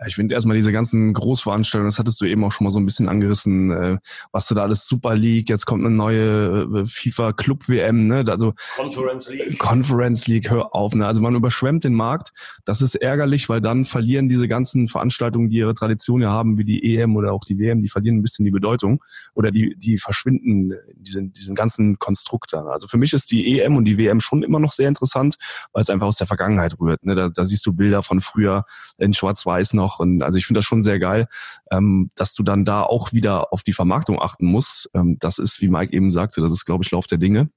[0.01, 2.81] Ja, ich finde erstmal diese ganzen Großveranstaltungen, das hattest du eben auch schon mal so
[2.81, 3.99] ein bisschen angerissen, äh,
[4.33, 8.25] was du da alles Super League, jetzt kommt eine neue äh, FIFA Club WM, ne?
[8.27, 9.59] Also Conference League.
[9.59, 11.07] Conference League, hör auf, ne?
[11.07, 12.33] Also man überschwemmt den Markt.
[12.65, 16.65] Das ist ärgerlich, weil dann verlieren diese ganzen Veranstaltungen, die ihre Tradition ja haben, wie
[16.65, 19.03] die EM oder auch die WM, die verlieren ein bisschen die Bedeutung
[19.35, 22.65] oder die, die verschwinden in diesen, diesen ganzen Konstrukt da.
[22.65, 25.37] Also für mich ist die EM und die WM schon immer noch sehr interessant,
[25.73, 27.05] weil es einfach aus der Vergangenheit rührt.
[27.05, 27.15] Ne?
[27.15, 28.65] Da, da siehst du Bilder von früher
[28.97, 29.90] in Schwarz-Weiß noch.
[29.99, 31.27] Und also ich finde das schon sehr geil,
[31.71, 34.91] ähm, dass du dann da auch wieder auf die Vermarktung achten musst.
[34.95, 37.51] Ähm, das ist, wie Mike eben sagte, das ist, glaube ich, Lauf der Dinge.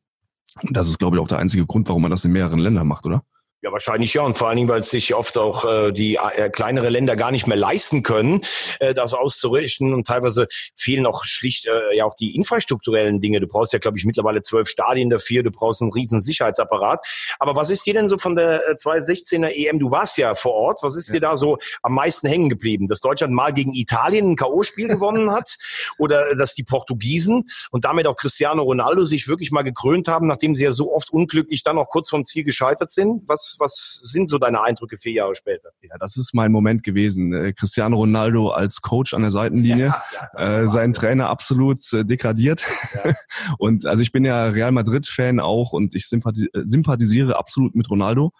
[0.61, 2.87] Und das ist, glaube ich, auch der einzige Grund, warum man das in mehreren Ländern
[2.87, 3.23] macht, oder?
[3.63, 4.23] Ja, wahrscheinlich ja.
[4.23, 7.31] Und vor allen Dingen, weil es sich oft auch äh, die äh, kleinere Länder gar
[7.31, 8.41] nicht mehr leisten können,
[8.81, 9.93] äh, das auszurichten.
[9.93, 13.39] Und teilweise fehlen auch schlicht äh, ja auch die infrastrukturellen Dinge.
[13.39, 15.43] Du brauchst ja, glaube ich, mittlerweile zwölf Stadien dafür.
[15.43, 17.07] Du brauchst einen riesen Sicherheitsapparat.
[17.39, 19.79] Aber was ist dir denn so von der äh, 2016er EM?
[19.79, 20.79] Du warst ja vor Ort.
[20.83, 21.13] Was ist ja.
[21.13, 22.89] dir da so am meisten hängen geblieben?
[22.89, 25.55] Dass Deutschland mal gegen Italien ein K.O.-Spiel gewonnen hat?
[25.97, 30.53] Oder dass die Portugiesen und damit auch Cristiano Ronaldo sich wirklich mal gekrönt haben, nachdem
[30.53, 33.23] sie ja so oft unglücklich dann auch kurz vom Ziel gescheitert sind?
[33.25, 35.69] Was was, sind so deine Eindrücke vier Jahre später?
[35.81, 37.33] Ja, das ist mein Moment gewesen.
[37.33, 42.05] Äh, Cristiano Ronaldo als Coach an der Seitenlinie, ja, ja, äh, sein Trainer absolut äh,
[42.05, 42.65] degradiert.
[43.03, 43.13] Ja.
[43.57, 48.31] und also ich bin ja Real Madrid-Fan auch und ich sympathis sympathisiere absolut mit Ronaldo.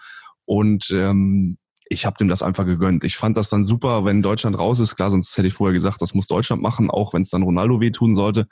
[0.45, 1.57] Und ähm,
[1.89, 3.03] ich habe dem das einfach gegönnt.
[3.03, 4.95] Ich fand das dann super, wenn Deutschland raus ist.
[4.95, 7.81] Klar, sonst hätte ich vorher gesagt, das muss Deutschland machen, auch wenn es dann Ronaldo
[7.81, 8.47] wehtun sollte.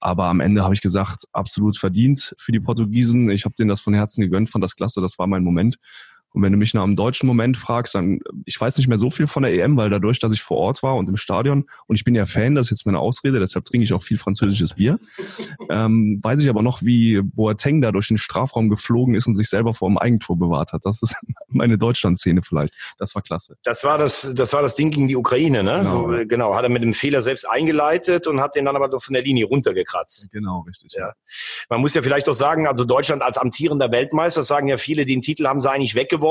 [0.00, 3.30] Aber am Ende habe ich gesagt, absolut verdient für die Portugiesen.
[3.30, 5.78] Ich habe denen das von Herzen gegönnt, fand das klasse, das war mein Moment.
[6.32, 9.10] Und wenn du mich nach einem deutschen Moment fragst, dann, ich weiß nicht mehr so
[9.10, 11.96] viel von der EM, weil dadurch, dass ich vor Ort war und im Stadion, und
[11.96, 14.74] ich bin ja Fan, das ist jetzt meine Ausrede, deshalb trinke ich auch viel französisches
[14.74, 14.98] Bier,
[15.70, 19.48] ähm, weiß ich aber noch, wie Boateng da durch den Strafraum geflogen ist und sich
[19.48, 20.84] selber vor dem Eigentor bewahrt hat.
[20.84, 21.14] Das ist
[21.48, 22.74] meine Deutschland-Szene vielleicht.
[22.98, 23.56] Das war klasse.
[23.62, 25.80] Das war das, das war das Ding gegen die Ukraine, ne?
[25.82, 28.88] Genau, Wo, genau hat er mit dem Fehler selbst eingeleitet und hat den dann aber
[28.88, 30.30] doch von der Linie runtergekratzt.
[30.32, 30.92] Genau, richtig.
[30.94, 31.12] Ja.
[31.68, 35.20] Man muss ja vielleicht doch sagen, also Deutschland als amtierender Weltmeister, sagen ja viele, den
[35.20, 36.21] Titel haben sie eigentlich weggeworfen,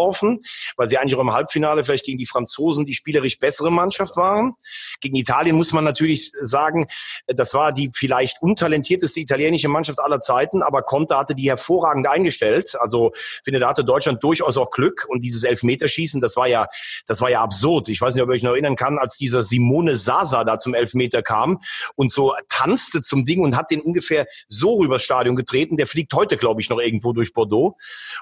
[0.78, 4.54] weil sie eigentlich auch im Halbfinale vielleicht gegen die Franzosen die spielerisch bessere Mannschaft waren.
[5.00, 6.88] Gegen Italien muss man natürlich sagen,
[7.28, 12.76] das war die vielleicht untalentierteste italienische Mannschaft aller Zeiten, aber Conte hatte die hervorragend eingestellt.
[12.80, 16.68] Also ich finde, da hatte Deutschland durchaus auch Glück und dieses Elfmeterschießen, das war ja,
[17.08, 17.90] das war ja absurd.
[17.90, 20.74] Ich weiß nicht, ob ihr euch noch erinnern kann, als dieser Simone Sasa da zum
[20.74, 21.60] Elfmeter kam
[21.96, 25.78] und so tanzte zum Ding und hat den ungefähr so übers Stadion getreten.
[25.78, 27.78] Der fliegt heute, glaube ich, noch irgendwo durch Bordeaux.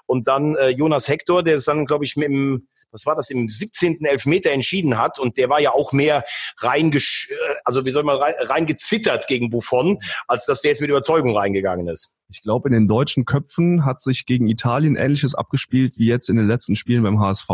[0.06, 3.30] Und dann äh, Jonas Hector, der ist dann, glaube ich, mit dem was war das,
[3.30, 4.04] im 17.
[4.06, 6.24] Elfmeter entschieden hat und der war ja auch mehr
[6.58, 10.90] reingesch äh, also wie soll man rein, reingezittert gegen Buffon, als dass der jetzt mit
[10.90, 12.12] Überzeugung reingegangen ist.
[12.30, 16.36] Ich glaube, in den deutschen Köpfen hat sich gegen Italien Ähnliches abgespielt wie jetzt in
[16.36, 17.48] den letzten Spielen beim HSV.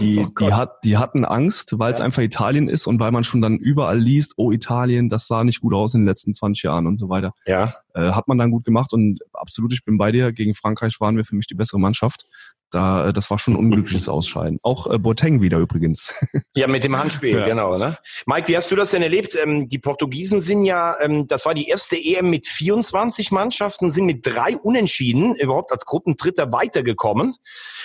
[0.00, 3.24] Die, oh die, hat, die hatten Angst, weil es einfach Italien ist und weil man
[3.24, 6.64] schon dann überall liest, oh Italien, das sah nicht gut aus in den letzten 20
[6.64, 7.32] Jahren und so weiter.
[7.46, 7.74] Ja.
[7.94, 10.32] Äh, hat man dann gut gemacht und absolut, ich bin bei dir.
[10.32, 12.26] Gegen Frankreich waren wir für mich die bessere Mannschaft.
[12.70, 14.58] Da, äh, das war schon ein unglückliches Ausscheiden.
[14.62, 16.14] Auch äh, Boateng wieder übrigens.
[16.54, 17.44] Ja, mit dem Handspiel, ja.
[17.44, 17.78] genau.
[17.78, 17.98] Ne?
[18.26, 19.36] Mike, wie hast du das denn erlebt?
[19.40, 24.06] Ähm, die Portugiesen sind ja, ähm, das war die erste EM mit 24 Mannschaften, sind
[24.06, 27.36] mit drei Unentschieden überhaupt als Gruppendritter weitergekommen.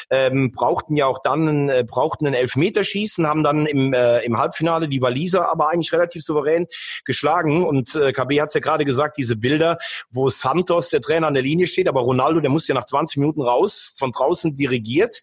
[0.10, 4.88] Ähm, brauchten ja auch dann, äh, brauchten ein Elfmeterschießen, haben dann im, äh, im Halbfinale
[4.88, 6.66] die Waliser aber eigentlich relativ souverän
[7.06, 7.64] geschlagen.
[7.64, 9.78] Und äh, KB hat es ja gerade gesagt, diese Bilder,
[10.10, 13.18] wo Santos, der Trainer, an der Linie steht, aber Ronaldo, der muss ja nach 20
[13.18, 15.22] Minuten raus, von draußen die dirigiert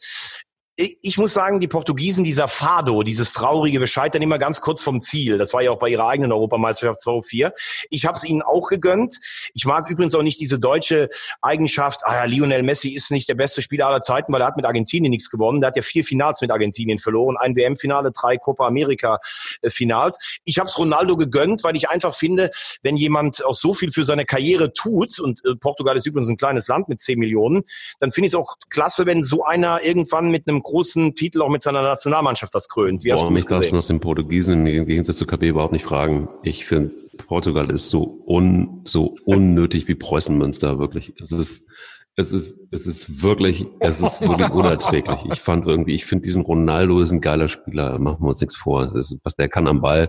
[1.03, 5.01] ich muss sagen, die Portugiesen, dieser Fado, dieses traurige, wir scheitern immer ganz kurz vom
[5.01, 5.37] Ziel.
[5.37, 7.53] Das war ja auch bei ihrer eigenen Europameisterschaft 2004.
[7.91, 9.19] Ich habe es ihnen auch gegönnt.
[9.53, 11.11] Ich mag übrigens auch nicht diese deutsche
[11.43, 14.57] Eigenschaft, ah ja, Lionel Messi ist nicht der beste Spieler aller Zeiten, weil er hat
[14.57, 15.61] mit Argentinien nichts gewonnen.
[15.61, 20.41] Der hat ja vier Finals mit Argentinien verloren, ein WM-Finale, drei Copa America-Finals.
[20.45, 22.51] Ich habe es Ronaldo gegönnt, weil ich einfach finde,
[22.83, 26.37] wenn jemand auch so viel für seine Karriere tut, und äh, Portugal ist übrigens ein
[26.37, 27.65] kleines Land mit zehn Millionen,
[27.99, 31.49] dann finde ich es auch klasse, wenn so einer irgendwann mit einem großen Titel auch
[31.49, 33.05] mit seiner Nationalmannschaft das krönt.
[33.05, 35.85] Wie hast Boah, mich darfst du nach den Portugiesen im Gegensatz zu KB überhaupt nicht
[35.85, 36.29] fragen.
[36.43, 36.95] Ich finde,
[37.27, 41.13] Portugal ist so un, so unnötig wie Preußenmünster, wirklich.
[41.21, 41.67] Es ist,
[42.17, 45.25] es ist, es ist wirklich, es ist wirklich unerträglich.
[45.33, 48.57] Ich fand irgendwie, ich finde diesen Ronaldo ist ein geiler Spieler, machen wir uns nichts
[48.57, 48.95] vor.
[48.95, 50.09] Ist, was der kann am Ball,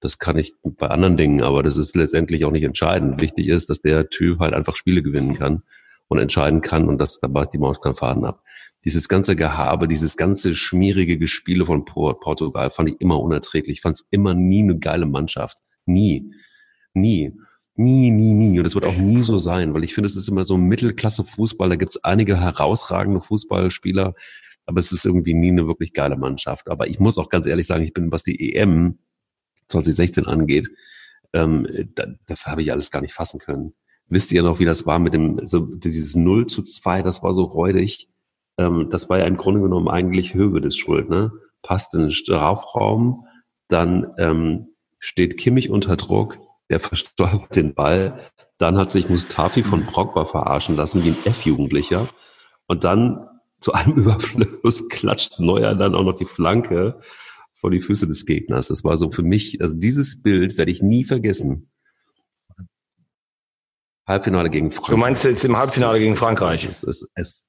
[0.00, 3.20] das kann ich bei anderen Dingen, aber das ist letztendlich auch nicht entscheidend.
[3.20, 5.62] Wichtig ist, dass der Typ halt einfach Spiele gewinnen kann
[6.08, 8.42] und entscheiden kann und das, da beißt die Maus keinen Faden ab
[8.84, 13.78] dieses ganze Gehabe, dieses ganze schmierige Gespiele von Portugal fand ich immer unerträglich.
[13.78, 15.58] Ich fand es immer nie eine geile Mannschaft.
[15.86, 16.32] Nie.
[16.94, 17.32] Nie.
[17.74, 18.58] Nie, nie, nie.
[18.58, 21.70] Und es wird auch nie so sein, weil ich finde, es ist immer so Mittelklasse-Fußball.
[21.70, 24.14] Da gibt es einige herausragende Fußballspieler,
[24.66, 26.68] aber es ist irgendwie nie eine wirklich geile Mannschaft.
[26.68, 28.98] Aber ich muss auch ganz ehrlich sagen, ich bin, was die EM
[29.68, 30.68] 2016 angeht,
[31.32, 33.72] ähm, da, das habe ich alles gar nicht fassen können.
[34.08, 37.32] Wisst ihr noch, wie das war mit dem, so dieses 0 zu 2, das war
[37.32, 38.11] so räudig
[38.58, 41.32] ähm, das war ja im Grunde genommen eigentlich Hövedes Schuld, ne?
[41.62, 43.26] Passt in den Strafraum,
[43.68, 46.38] dann ähm, steht Kimmich unter Druck,
[46.70, 48.20] der verstolpert den Ball,
[48.58, 52.08] dann hat sich Mustafi von Progba verarschen lassen wie ein F-Jugendlicher
[52.66, 53.26] und dann
[53.60, 57.00] zu einem Überfluss klatscht Neuer dann auch noch die Flanke
[57.54, 58.68] vor die Füße des Gegners.
[58.68, 61.70] Das war so für mich, also dieses Bild werde ich nie vergessen.
[64.06, 64.94] Halbfinale gegen Frankreich.
[64.94, 66.68] Du meinst jetzt im Halbfinale gegen Frankreich?
[66.68, 67.48] Es, es, es,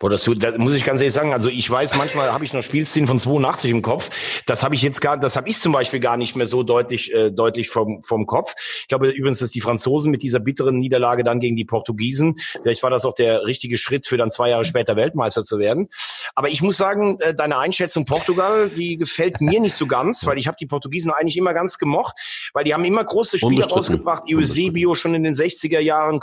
[0.00, 1.34] Boah, das, das muss ich ganz ehrlich sagen.
[1.34, 4.10] Also ich weiß, manchmal habe ich noch Spielszenen von 82 im Kopf.
[4.46, 7.12] Das habe ich jetzt gar, das habe ich zum Beispiel gar nicht mehr so deutlich,
[7.12, 8.54] äh, deutlich vom, vom Kopf.
[8.80, 12.82] Ich glaube übrigens, dass die Franzosen mit dieser bitteren Niederlage dann gegen die Portugiesen, vielleicht
[12.82, 15.88] war das auch der richtige Schritt für dann zwei Jahre später Weltmeister zu werden.
[16.34, 20.38] Aber ich muss sagen, äh, deine Einschätzung Portugal, die gefällt mir nicht so ganz, weil
[20.38, 24.22] ich habe die Portugiesen eigentlich immer ganz gemocht, weil die haben immer große Spiele rausgebracht.
[24.32, 26.20] Eusebio schon in den 60er Jahren,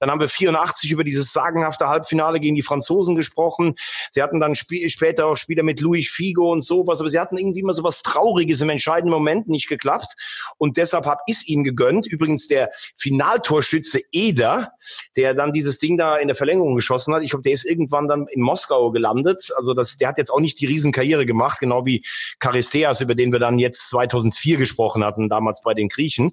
[0.00, 2.77] dann haben wir 84 über dieses sagenhafte Halbfinale gegen die Franzosen
[3.14, 3.74] gesprochen.
[4.10, 7.36] Sie hatten dann sp später auch Spieler mit Luis Figo und sowas, aber sie hatten
[7.36, 10.14] irgendwie immer so was Trauriges im entscheidenden Moment nicht geklappt.
[10.58, 12.06] Und deshalb habe ich es ihnen gegönnt.
[12.06, 14.72] Übrigens der Finaltorschütze Eder,
[15.16, 17.22] der dann dieses Ding da in der Verlängerung geschossen hat.
[17.22, 19.50] Ich glaube, der ist irgendwann dann in Moskau gelandet.
[19.56, 22.04] Also das, der hat jetzt auch nicht die Riesenkarriere gemacht, genau wie
[22.40, 26.32] Charisteas, über den wir dann jetzt 2004 gesprochen hatten, damals bei den Griechen.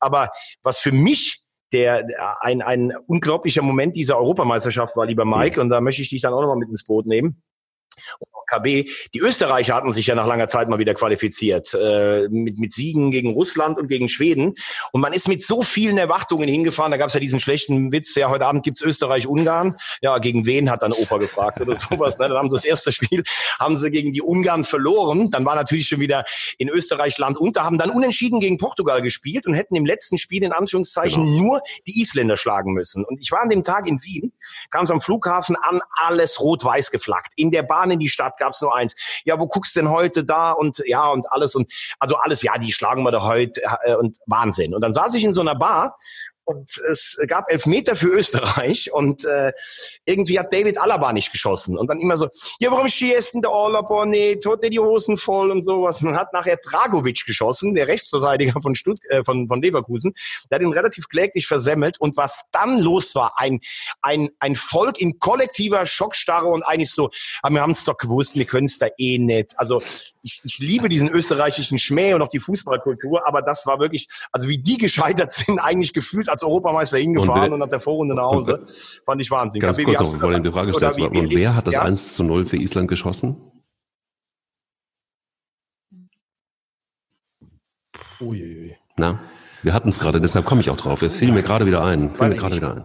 [0.00, 0.30] Aber
[0.62, 2.06] was für mich der
[2.40, 6.32] ein, ein unglaublicher Moment dieser Europameisterschaft war, lieber Mike, und da möchte ich dich dann
[6.32, 7.42] auch nochmal mit ins Boot nehmen.
[8.48, 8.88] KB.
[9.14, 13.10] Die Österreicher hatten sich ja nach langer Zeit mal wieder qualifiziert, äh, mit, mit Siegen
[13.10, 14.54] gegen Russland und gegen Schweden.
[14.92, 16.90] Und man ist mit so vielen Erwartungen hingefahren.
[16.90, 19.76] Da gab es ja diesen schlechten Witz, ja, heute Abend gibt's Österreich-Ungarn.
[20.00, 22.18] Ja, gegen wen hat dann Opa gefragt oder sowas.
[22.18, 22.28] Ne?
[22.28, 23.22] Dann haben sie das erste Spiel,
[23.58, 25.30] haben sie gegen die Ungarn verloren.
[25.30, 26.24] Dann war natürlich schon wieder
[26.56, 30.42] in Österreich Land unter, haben dann unentschieden gegen Portugal gespielt und hätten im letzten Spiel
[30.42, 31.42] in Anführungszeichen genau.
[31.42, 33.04] nur die Isländer schlagen müssen.
[33.04, 34.32] Und ich war an dem Tag in Wien,
[34.70, 37.32] kam es am Flughafen an, alles rot-weiß geflaggt.
[37.36, 38.94] In der Bahn in die Stadt gab es nur eins.
[39.24, 42.72] Ja, wo guckst denn heute da und ja und alles und also alles, ja, die
[42.72, 44.74] schlagen wir da heute äh, und Wahnsinn.
[44.74, 45.98] Und dann saß ich in so einer Bar
[46.48, 49.52] und es gab elf Meter für Österreich und äh,
[50.06, 51.76] irgendwie hat David Alaba nicht geschossen.
[51.76, 54.46] Und dann immer so, ja, warum schießt denn der Alaba nicht?
[54.46, 56.00] Hat der die Hosen voll und sowas.
[56.00, 60.14] Und hat nachher Dragovic geschossen, der Rechtsverteidiger von, Stutt äh, von, von Leverkusen.
[60.50, 62.00] Der hat ihn relativ kläglich versemmelt.
[62.00, 63.60] Und was dann los war, ein,
[64.00, 67.10] ein, ein Volk in kollektiver Schockstarre und eigentlich so,
[67.42, 69.52] aber wir haben es doch gewusst, wir können es da eh nicht.
[69.58, 69.82] Also
[70.22, 74.48] ich, ich liebe diesen österreichischen Schmäh und auch die Fußballkultur, aber das war wirklich, also
[74.48, 78.24] wie die gescheitert sind, eigentlich gefühlt als Europameister hingefahren und, und nach der Vorrunde nach
[78.24, 78.66] Hause.
[79.04, 79.60] Fand ich Wahnsinn.
[79.60, 81.00] Ganz kurz noch, bevor du die Frage stellst.
[81.00, 81.82] Und wer hat das ja?
[81.82, 83.36] 1 zu 0 für Island geschossen?
[88.20, 88.76] Uiuiui.
[88.96, 89.20] Na,
[89.62, 91.02] wir hatten es gerade, deshalb komme ich auch drauf.
[91.02, 92.14] Es fiel mir gerade wieder ein.
[92.14, 92.84] Fiel mir gerade wieder ein.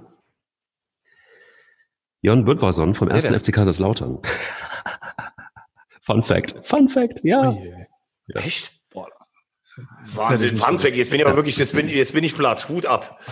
[2.21, 3.25] Jon Böttwarson vom 1.
[3.25, 4.19] FC Kaiserslautern.
[6.01, 6.65] Fun Fact.
[6.65, 7.51] Fun Fact, ja.
[8.27, 8.39] ja.
[8.39, 8.71] Echt?
[10.13, 13.19] Wahnsinn, Funfact, jetzt bin ich aber wirklich, jetzt bin, jetzt bin ich platt, Hut ab.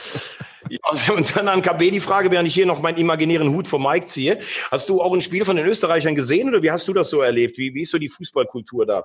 [0.70, 3.82] Ja, und dann an KB die Frage, während ich hier noch meinen imaginären Hut vom
[3.84, 4.40] Mike ziehe.
[4.70, 7.20] Hast du auch ein Spiel von den Österreichern gesehen oder wie hast du das so
[7.20, 7.58] erlebt?
[7.58, 9.04] Wie, wie ist so die Fußballkultur da?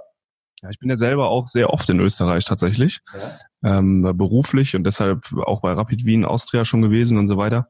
[0.62, 3.01] Ja, ich bin ja selber auch sehr oft in Österreich tatsächlich,
[3.62, 3.78] ja.
[3.78, 7.68] ähm, beruflich und deshalb auch bei Rapid Wien, Austria schon gewesen und so weiter.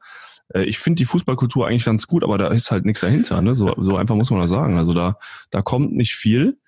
[0.53, 3.41] Äh, ich finde die Fußballkultur eigentlich ganz gut, aber da ist halt nichts dahinter.
[3.43, 3.55] Ne?
[3.55, 4.79] So, so einfach muss man das sagen.
[4.79, 5.19] Also da,
[5.51, 6.59] da kommt nicht viel.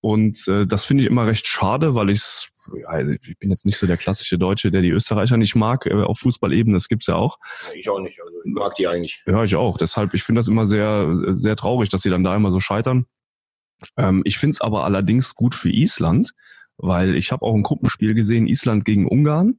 [0.00, 3.78] Und äh, das finde ich immer recht schade, weil ich's, ja, ich bin jetzt nicht
[3.78, 7.16] so der klassische Deutsche, der die Österreicher nicht mag, äh, auf Fußballebene, das gibt's ja
[7.16, 7.38] auch.
[7.74, 9.22] Ich auch nicht, also ich mag die eigentlich.
[9.26, 9.78] Ja, ich auch.
[9.78, 13.06] Deshalb, ich finde das immer sehr, sehr traurig, dass sie dann da immer so scheitern.
[13.96, 16.32] Ähm, ich finde es aber allerdings gut für Island,
[16.76, 19.58] weil ich habe auch ein Gruppenspiel gesehen, Island gegen Ungarn.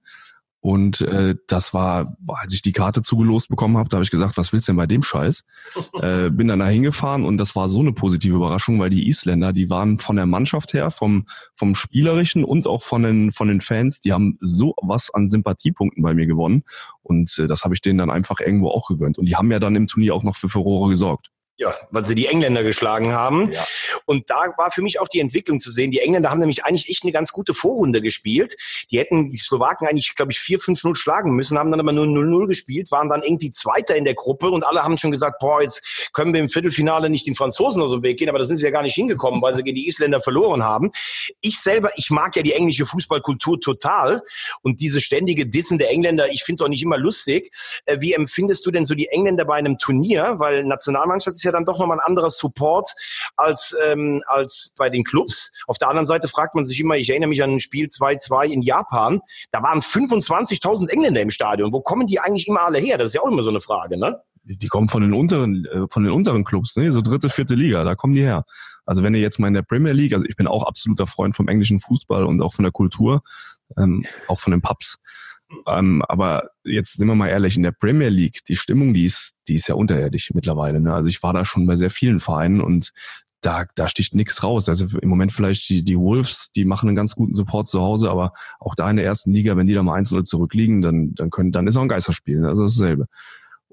[0.59, 4.37] Und äh, das war, als ich die Karte zugelost bekommen habe, da habe ich gesagt,
[4.37, 5.45] was willst du denn bei dem Scheiß?
[6.01, 9.53] äh, bin dann da hingefahren und das war so eine positive Überraschung, weil die Isländer,
[9.53, 13.61] die waren von der Mannschaft her, vom, vom Spielerischen und auch von den, von den
[13.61, 16.63] Fans, die haben so was an Sympathiepunkten bei mir gewonnen.
[17.03, 19.17] Und äh, das habe ich denen dann einfach irgendwo auch gegönnt.
[19.17, 21.29] Und die haben ja dann im Turnier auch noch für Furore gesorgt.
[21.59, 23.49] Ja, weil sie die Engländer geschlagen haben.
[23.51, 23.63] Ja.
[24.05, 25.89] Und da war für mich auch die Entwicklung zu sehen.
[25.89, 28.55] Die Engländer haben nämlich eigentlich echt eine ganz gute Vorrunde gespielt.
[28.91, 32.47] Die hätten die Slowaken eigentlich, glaube ich, 4-5-0 schlagen müssen, haben dann aber nur 0-0
[32.47, 36.09] gespielt, waren dann irgendwie Zweiter in der Gruppe und alle haben schon gesagt, boah, jetzt
[36.13, 38.65] können wir im Viertelfinale nicht den Franzosen aus dem Weg gehen, aber da sind sie
[38.65, 40.91] ja gar nicht hingekommen, weil sie gegen die Isländer verloren haben.
[41.41, 44.21] Ich selber, ich mag ja die englische Fußballkultur total
[44.61, 47.51] und diese ständige Dissen der Engländer, ich finde es auch nicht immer lustig.
[47.85, 50.35] Äh, wie empfindest du denn so die Engländer bei einem Turnier?
[50.37, 52.91] Weil Nationalmannschaft ist ja dann doch nochmal ein anderer Support
[53.35, 55.51] als, ähm, als bei den Clubs.
[55.67, 58.47] Auf der anderen Seite fragt man sich immer, ich erinnere mich an ein Spiel 2-2
[58.47, 59.21] in Japan,
[59.51, 61.73] da waren 25.000 Engländer im Stadion.
[61.73, 62.97] Wo kommen die eigentlich immer alle her?
[62.97, 64.21] Das ist ja auch immer so eine Frage, ne?
[64.43, 66.91] Die kommen von den unteren, äh, von den unteren Clubs, ne?
[66.93, 68.45] So dritte, vierte Liga, da kommen die her.
[68.85, 71.35] Also wenn ihr jetzt mal in der Premier League, also ich bin auch absoluter Freund
[71.35, 73.21] vom englischen Fußball und auch von der Kultur,
[73.77, 74.97] ähm, auch von den Pubs.
[75.65, 79.35] Ähm, aber jetzt sind wir mal ehrlich, in der Premier League, die Stimmung, die ist,
[79.47, 80.81] die ist ja unterirdisch mittlerweile.
[80.81, 80.93] Ne?
[80.93, 82.91] Also ich war da schon bei sehr vielen Vereinen und
[83.41, 84.67] da, da sticht nichts raus.
[84.67, 88.09] Also im Moment vielleicht die, die Wolves, die machen einen ganz guten Support zu Hause,
[88.09, 91.29] aber auch da in der ersten Liga, wenn die da mal 1-0 zurückliegen, dann, dann
[91.29, 92.39] können, dann ist auch ein Geisterspiel.
[92.39, 92.49] Ne?
[92.49, 93.07] Also dasselbe.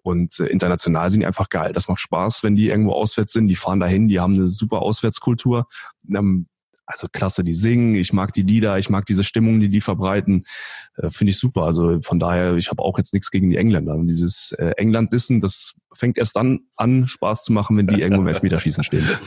[0.02, 1.72] Und äh, international sind die einfach geil.
[1.72, 3.46] Das macht Spaß, wenn die irgendwo auswärts sind.
[3.46, 5.66] Die fahren dahin, die haben eine super Auswärtskultur.
[6.08, 6.46] Ähm,
[6.86, 10.44] also klasse, die singen, ich mag die Lieder, ich mag diese Stimmung, die die verbreiten,
[10.96, 11.62] äh, finde ich super.
[11.62, 13.94] Also von daher, ich habe auch jetzt nichts gegen die Engländer.
[13.94, 18.22] Und dieses äh, England-Dissen, das fängt erst dann an, Spaß zu machen, wenn die irgendwo
[18.22, 19.08] im Elfmeterschießen stehen.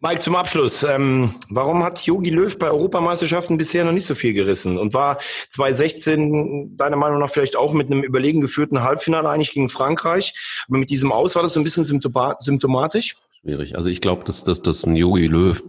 [0.00, 0.82] Mike, zum Abschluss.
[0.82, 4.76] Ähm, warum hat Jogi Löw bei Europameisterschaften bisher noch nicht so viel gerissen?
[4.76, 9.70] Und war 2016 deiner Meinung nach vielleicht auch mit einem überlegen geführten Halbfinale eigentlich gegen
[9.70, 10.64] Frankreich?
[10.68, 13.16] Aber mit diesem Aus war das so ein bisschen symptomatisch?
[13.44, 13.76] Schwierig.
[13.76, 15.62] Also ich glaube, dass, dass, dass ein Yogi Löw,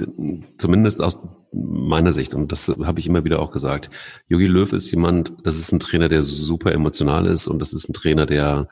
[0.57, 1.19] zumindest aus
[1.51, 3.89] meiner Sicht, und das habe ich immer wieder auch gesagt,
[4.29, 7.89] Yogi Löw ist jemand, das ist ein Trainer, der super emotional ist und das ist
[7.89, 8.69] ein Trainer, der,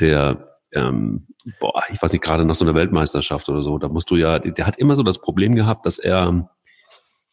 [0.00, 1.28] der ähm,
[1.60, 4.40] boah, ich weiß nicht, gerade nach so einer Weltmeisterschaft oder so, da musst du ja,
[4.40, 6.50] der hat immer so das Problem gehabt, dass er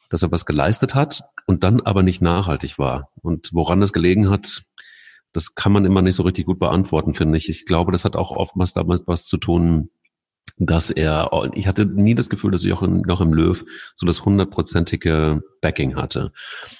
[0.09, 3.09] dass er was geleistet hat und dann aber nicht nachhaltig war.
[3.21, 4.63] Und woran das gelegen hat,
[5.33, 7.49] das kann man immer nicht so richtig gut beantworten, finde ich.
[7.49, 9.89] Ich glaube, das hat auch oftmals damit was zu tun,
[10.57, 13.63] dass er, ich hatte nie das Gefühl, dass Joachim, Joachim Löw
[13.95, 16.31] so das hundertprozentige Backing hatte.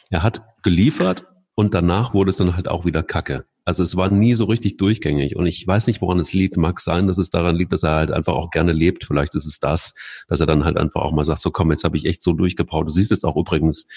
[0.10, 1.26] Er hat geliefert
[1.56, 3.46] und danach wurde es dann halt auch wieder Kacke.
[3.66, 6.56] Also es war nie so richtig durchgängig und ich weiß nicht, woran es liegt.
[6.56, 9.04] Mag sein, dass es daran liegt, dass er halt einfach auch gerne lebt.
[9.04, 9.94] Vielleicht ist es das,
[10.30, 12.32] dass er dann halt einfach auch mal sagt, so komm, jetzt habe ich echt so
[12.32, 12.88] durchgebaut.
[12.88, 13.88] Du siehst es auch übrigens,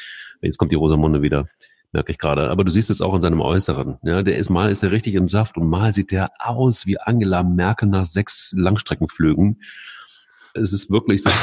[0.42, 1.48] jetzt kommt die Rosamunde wieder,
[1.92, 2.50] merke ich gerade.
[2.50, 3.98] Aber du siehst es auch in seinem Äußeren.
[4.02, 6.98] Ja, der ist mal ist er richtig im Saft und mal sieht der aus wie
[6.98, 9.60] Angela Merkel nach sechs Langstreckenflügen.
[10.54, 11.30] Es ist wirklich so.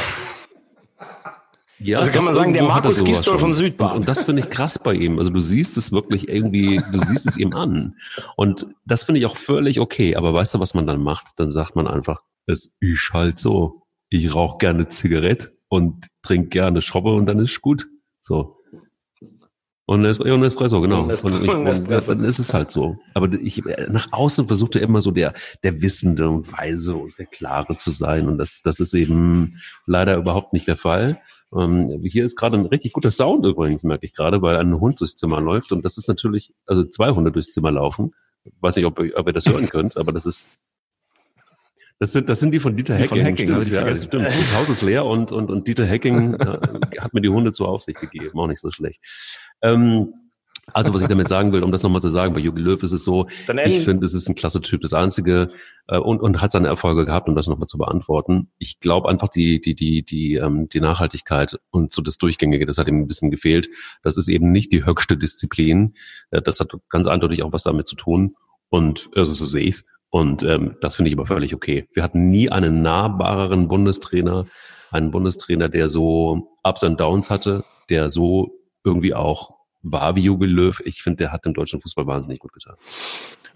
[1.80, 3.92] Ja, also kann man sagen, der Markus Gistol von Südbahn.
[3.92, 5.18] Und, und das finde ich krass bei ihm.
[5.18, 7.94] Also du siehst es wirklich irgendwie, du siehst es ihm an.
[8.34, 10.16] Und das finde ich auch völlig okay.
[10.16, 11.26] Aber weißt du, was man dann macht?
[11.36, 13.82] Dann sagt man einfach, es ist halt so.
[14.10, 17.86] Ich rauche gerne Zigarette und trinke gerne Schroppe und dann ist gut.
[18.20, 18.57] So.
[19.88, 21.04] Und ein Espresso, genau.
[21.04, 22.98] Und, und, ich, und dann ist es halt so.
[23.14, 25.32] Aber ich, nach außen versucht er immer so der,
[25.62, 28.28] der Wissende und Weise und der Klare zu sein.
[28.28, 31.22] Und das, das ist eben leider überhaupt nicht der Fall.
[31.56, 35.00] Ähm, hier ist gerade ein richtig guter Sound übrigens, merke ich gerade, weil ein Hund
[35.00, 35.72] durchs Zimmer läuft.
[35.72, 38.12] Und das ist natürlich, also zwei Hunde durchs Zimmer laufen.
[38.60, 40.50] Weiß nicht, ob, ob ihr das hören könnt, aber das ist
[41.98, 43.18] das sind, das sind die von Dieter die Hacking.
[43.18, 44.24] Von Hacking stimmt, ja, stimmt.
[44.24, 46.38] Das Haus ist leer und, und, und Dieter Hacking
[46.98, 48.38] hat mir die Hunde zur Aufsicht gegeben.
[48.38, 49.02] Auch nicht so schlecht.
[49.62, 50.12] Ähm,
[50.72, 52.92] also was ich damit sagen will, um das nochmal zu sagen, bei Jogi Löw ist
[52.92, 53.26] es so,
[53.64, 55.50] ich finde, es ist ein klasse Typ, das Einzige
[55.88, 58.50] äh, und, und hat seine Erfolge gehabt, um das nochmal zu beantworten.
[58.58, 62.78] Ich glaube einfach, die, die, die, die, ähm, die Nachhaltigkeit und so das Durchgängige, das
[62.78, 63.68] hat ihm ein bisschen gefehlt.
[64.02, 65.94] Das ist eben nicht die höchste Disziplin.
[66.30, 68.36] Äh, das hat ganz eindeutig auch was damit zu tun.
[68.68, 69.84] Und also so sehe ich's.
[70.10, 71.86] Und ähm, das finde ich aber völlig okay.
[71.92, 74.46] Wir hatten nie einen nahbareren Bundestrainer,
[74.90, 78.50] einen Bundestrainer, der so Ups and Downs hatte, der so
[78.84, 80.80] irgendwie auch war wie Jogi Löw.
[80.84, 82.76] Ich finde, der hat dem deutschen Fußball wahnsinnig gut getan.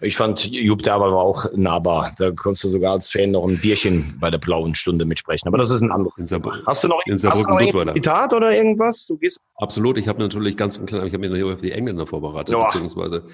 [0.01, 2.15] Ich fand, Jupp Derber war auch nahbar.
[2.19, 5.49] Da konntest du sogar als Fan noch ein Bierchen bei der blauen Stunde mitsprechen.
[5.49, 6.61] Aber das ist ein anderes Thema.
[6.67, 9.09] Hast du noch, hast du noch ein Zitat oder irgendwas?
[9.57, 9.99] Absolut.
[9.99, 12.65] Ich habe natürlich ganz ich habe hier auf die Engländer vorbereitet, ja.
[12.65, 13.25] beziehungsweise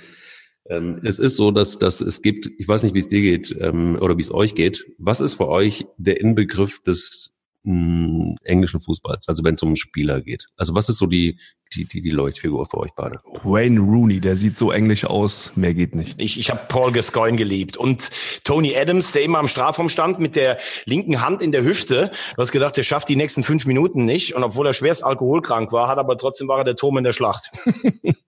[1.02, 3.98] es ist so, dass, dass es gibt, ich weiß nicht, wie es dir geht ähm,
[4.00, 4.84] oder wie es euch geht.
[4.98, 9.76] Was ist für euch der Inbegriff des mh, englischen Fußballs, also wenn es um einen
[9.76, 10.46] Spieler geht?
[10.58, 11.38] Also was ist so die,
[11.74, 13.18] die, die, die Leuchtfigur für euch beide?
[13.44, 16.20] Wayne Rooney, der sieht so englisch aus, mehr geht nicht.
[16.20, 18.10] Ich, ich habe Paul Gascoigne geliebt und
[18.44, 22.10] Tony Adams, der immer am Strafraum stand mit der linken Hand in der Hüfte.
[22.36, 25.72] Du hast gedacht, der schafft die nächsten fünf Minuten nicht und obwohl er schwerst alkoholkrank
[25.72, 27.50] war, hat aber trotzdem war er der Turm in der Schlacht.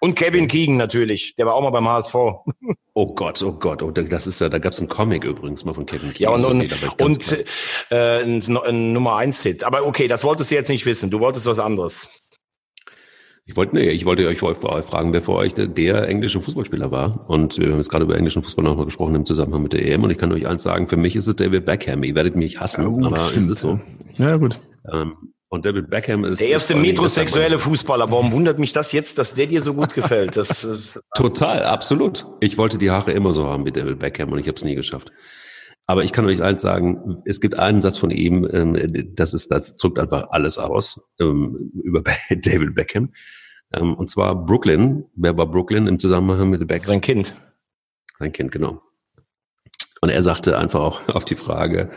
[0.00, 2.14] Und Kevin Keegan natürlich, der war auch mal beim HSV.
[2.94, 5.74] Oh Gott, oh Gott, oh, das ist ja, da gab es einen Comic übrigens mal
[5.74, 6.40] von Kevin Keegan.
[6.40, 7.44] Ja, und, und, und
[7.90, 9.64] äh, ein, ein Nummer eins Hit.
[9.64, 11.10] Aber okay, das wolltest du jetzt nicht wissen.
[11.10, 12.08] Du wolltest was anderes.
[13.48, 17.30] Ich wollte, nee, ich wollte euch fragen, wer für euch der, der, englische Fußballspieler war.
[17.30, 20.04] Und wir haben jetzt gerade über englischen Fußball nochmal gesprochen im Zusammenhang mit der EM.
[20.04, 22.04] Und ich kann euch eins sagen, für mich ist es David Beckham.
[22.04, 23.36] Ihr werdet mich hassen, oh, aber stimmt.
[23.36, 23.80] es ist so.
[24.18, 24.58] Ja, gut.
[24.92, 26.40] Ähm, und David Beckham ist.
[26.40, 28.10] Der erste metrosexuelle Fußballer.
[28.10, 30.36] Warum wundert mich das jetzt, dass der dir so gut gefällt?
[30.36, 32.26] Das ist Total, absolut.
[32.40, 34.74] Ich wollte die Haare immer so haben wie David Beckham und ich habe es nie
[34.74, 35.10] geschafft.
[35.86, 39.50] Aber ich kann euch eins sagen, es gibt einen Satz von ihm, ähm, das ist,
[39.50, 43.12] das drückt einfach alles aus ähm, über David Beckham.
[43.72, 45.06] Ähm, und zwar Brooklyn.
[45.14, 46.92] Wer war Brooklyn im Zusammenhang mit Beckham?
[46.92, 47.34] Sein Kind.
[48.18, 48.82] Sein Kind, genau.
[50.00, 51.90] Und er sagte einfach auch auf die Frage,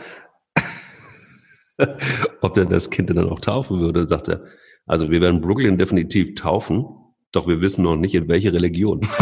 [2.40, 4.44] ob er das Kind dann auch taufen würde, sagt er,
[4.86, 6.84] also wir werden Brooklyn definitiv taufen,
[7.30, 9.08] doch wir wissen noch nicht, in welche Religion.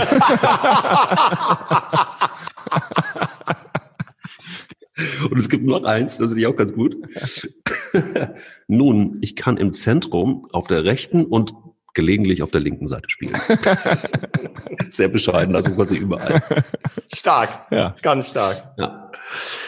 [5.31, 6.97] Und es gibt noch eins, das finde ich auch ganz gut.
[8.69, 11.55] Nun, ich kann im Zentrum auf der rechten und
[11.95, 13.35] gelegentlich auf der linken Seite spielen.
[14.91, 16.43] Sehr bescheiden, also quasi überall.
[17.13, 17.95] Stark, ja.
[18.03, 18.75] ganz stark.
[18.77, 19.11] Ja.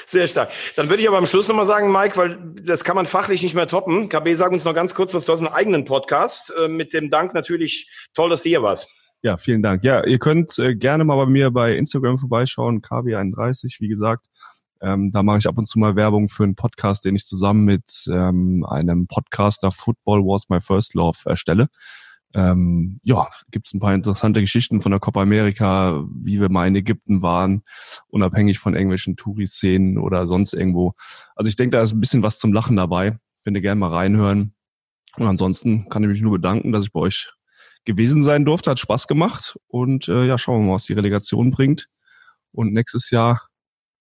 [0.07, 0.51] Sehr stark.
[0.77, 3.55] Dann würde ich aber am Schluss nochmal sagen, Mike, weil das kann man fachlich nicht
[3.55, 4.09] mehr toppen.
[4.09, 5.25] KB, sag uns noch ganz kurz was.
[5.25, 6.53] Du hast einen eigenen Podcast.
[6.59, 8.89] Äh, mit dem Dank natürlich toll, dass du hier warst.
[9.23, 9.85] Ja, vielen Dank.
[9.85, 14.27] Ja, ihr könnt äh, gerne mal bei mir bei Instagram vorbeischauen, KB31, wie gesagt.
[14.81, 17.65] Ähm, da mache ich ab und zu mal Werbung für einen Podcast, den ich zusammen
[17.65, 21.69] mit ähm, einem Podcaster Football Was My First Love erstelle
[22.35, 26.67] ähm, ja, gibt es ein paar interessante Geschichten von der Copa America, wie wir mal
[26.67, 27.63] in Ägypten waren,
[28.09, 30.93] unabhängig von irgendwelchen Touri-Szenen oder sonst irgendwo.
[31.37, 33.17] Also ich denke, da ist ein bisschen was zum Lachen dabei.
[33.45, 34.55] Wenn ihr gerne mal reinhören.
[35.17, 37.33] Und ansonsten kann ich mich nur bedanken, dass ich bei euch
[37.85, 38.71] gewesen sein durfte.
[38.71, 39.59] Hat Spaß gemacht.
[39.67, 41.89] Und äh, ja, schauen wir mal, was die Relegation bringt.
[42.53, 43.49] Und nächstes Jahr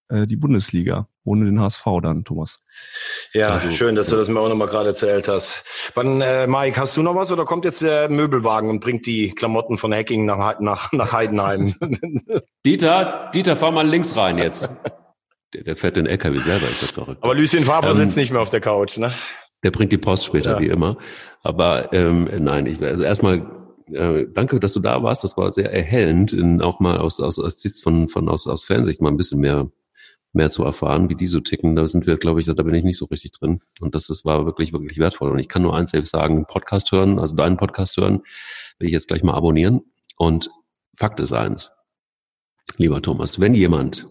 [0.09, 1.07] äh, die Bundesliga.
[1.23, 2.59] Ohne den HSV dann, Thomas.
[3.33, 5.63] Ja, also, schön, dass du das mir auch nochmal gerade erzählt hast.
[5.93, 9.31] Wann, äh, Mike, hast du noch was oder kommt jetzt der Möbelwagen und bringt die
[9.31, 11.75] Klamotten von Hacking nach, nach, nach Heidenheim?
[12.65, 14.69] Dieter, Dieter, fahr mal links rein jetzt.
[15.53, 17.23] Der, der fährt den LKW selber, ist das verrückt.
[17.23, 19.11] Aber Lucien Favre ähm, sitzt nicht mehr auf der Couch, ne?
[19.63, 20.59] Der bringt die Post später, ja.
[20.59, 20.97] wie immer.
[21.43, 23.45] Aber ähm, nein, ich also erstmal
[23.87, 25.23] äh, danke, dass du da warst.
[25.23, 29.01] Das war sehr erhellend, in, auch mal aus, aus, aus von, von aus, aus Fernsicht
[29.01, 29.69] mal ein bisschen mehr
[30.33, 31.75] mehr zu erfahren, wie die so ticken.
[31.75, 33.61] Da sind wir, glaube ich, da bin ich nicht so richtig drin.
[33.79, 35.31] Und das, das war wirklich, wirklich wertvoll.
[35.31, 38.21] Und ich kann nur eins selbst sagen, Podcast hören, also deinen Podcast hören,
[38.79, 39.81] will ich jetzt gleich mal abonnieren.
[40.17, 40.49] Und
[40.97, 41.71] Fakt ist eins,
[42.77, 44.07] lieber Thomas, wenn jemand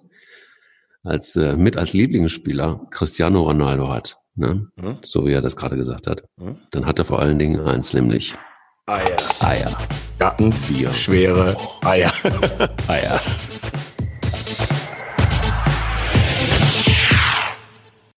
[1.03, 4.69] als äh, mit als Lieblingsspieler Cristiano Ronaldo hat, ne?
[4.77, 4.99] Mhm.
[5.03, 6.59] so wie er das gerade gesagt hat, mhm.
[6.71, 8.35] dann hat er vor allen Dingen eins, nämlich
[8.87, 9.17] Eier.
[9.41, 9.79] Eier.
[10.19, 10.93] Ganz Bier.
[10.93, 12.13] schwere Eier.
[12.89, 13.21] Eier.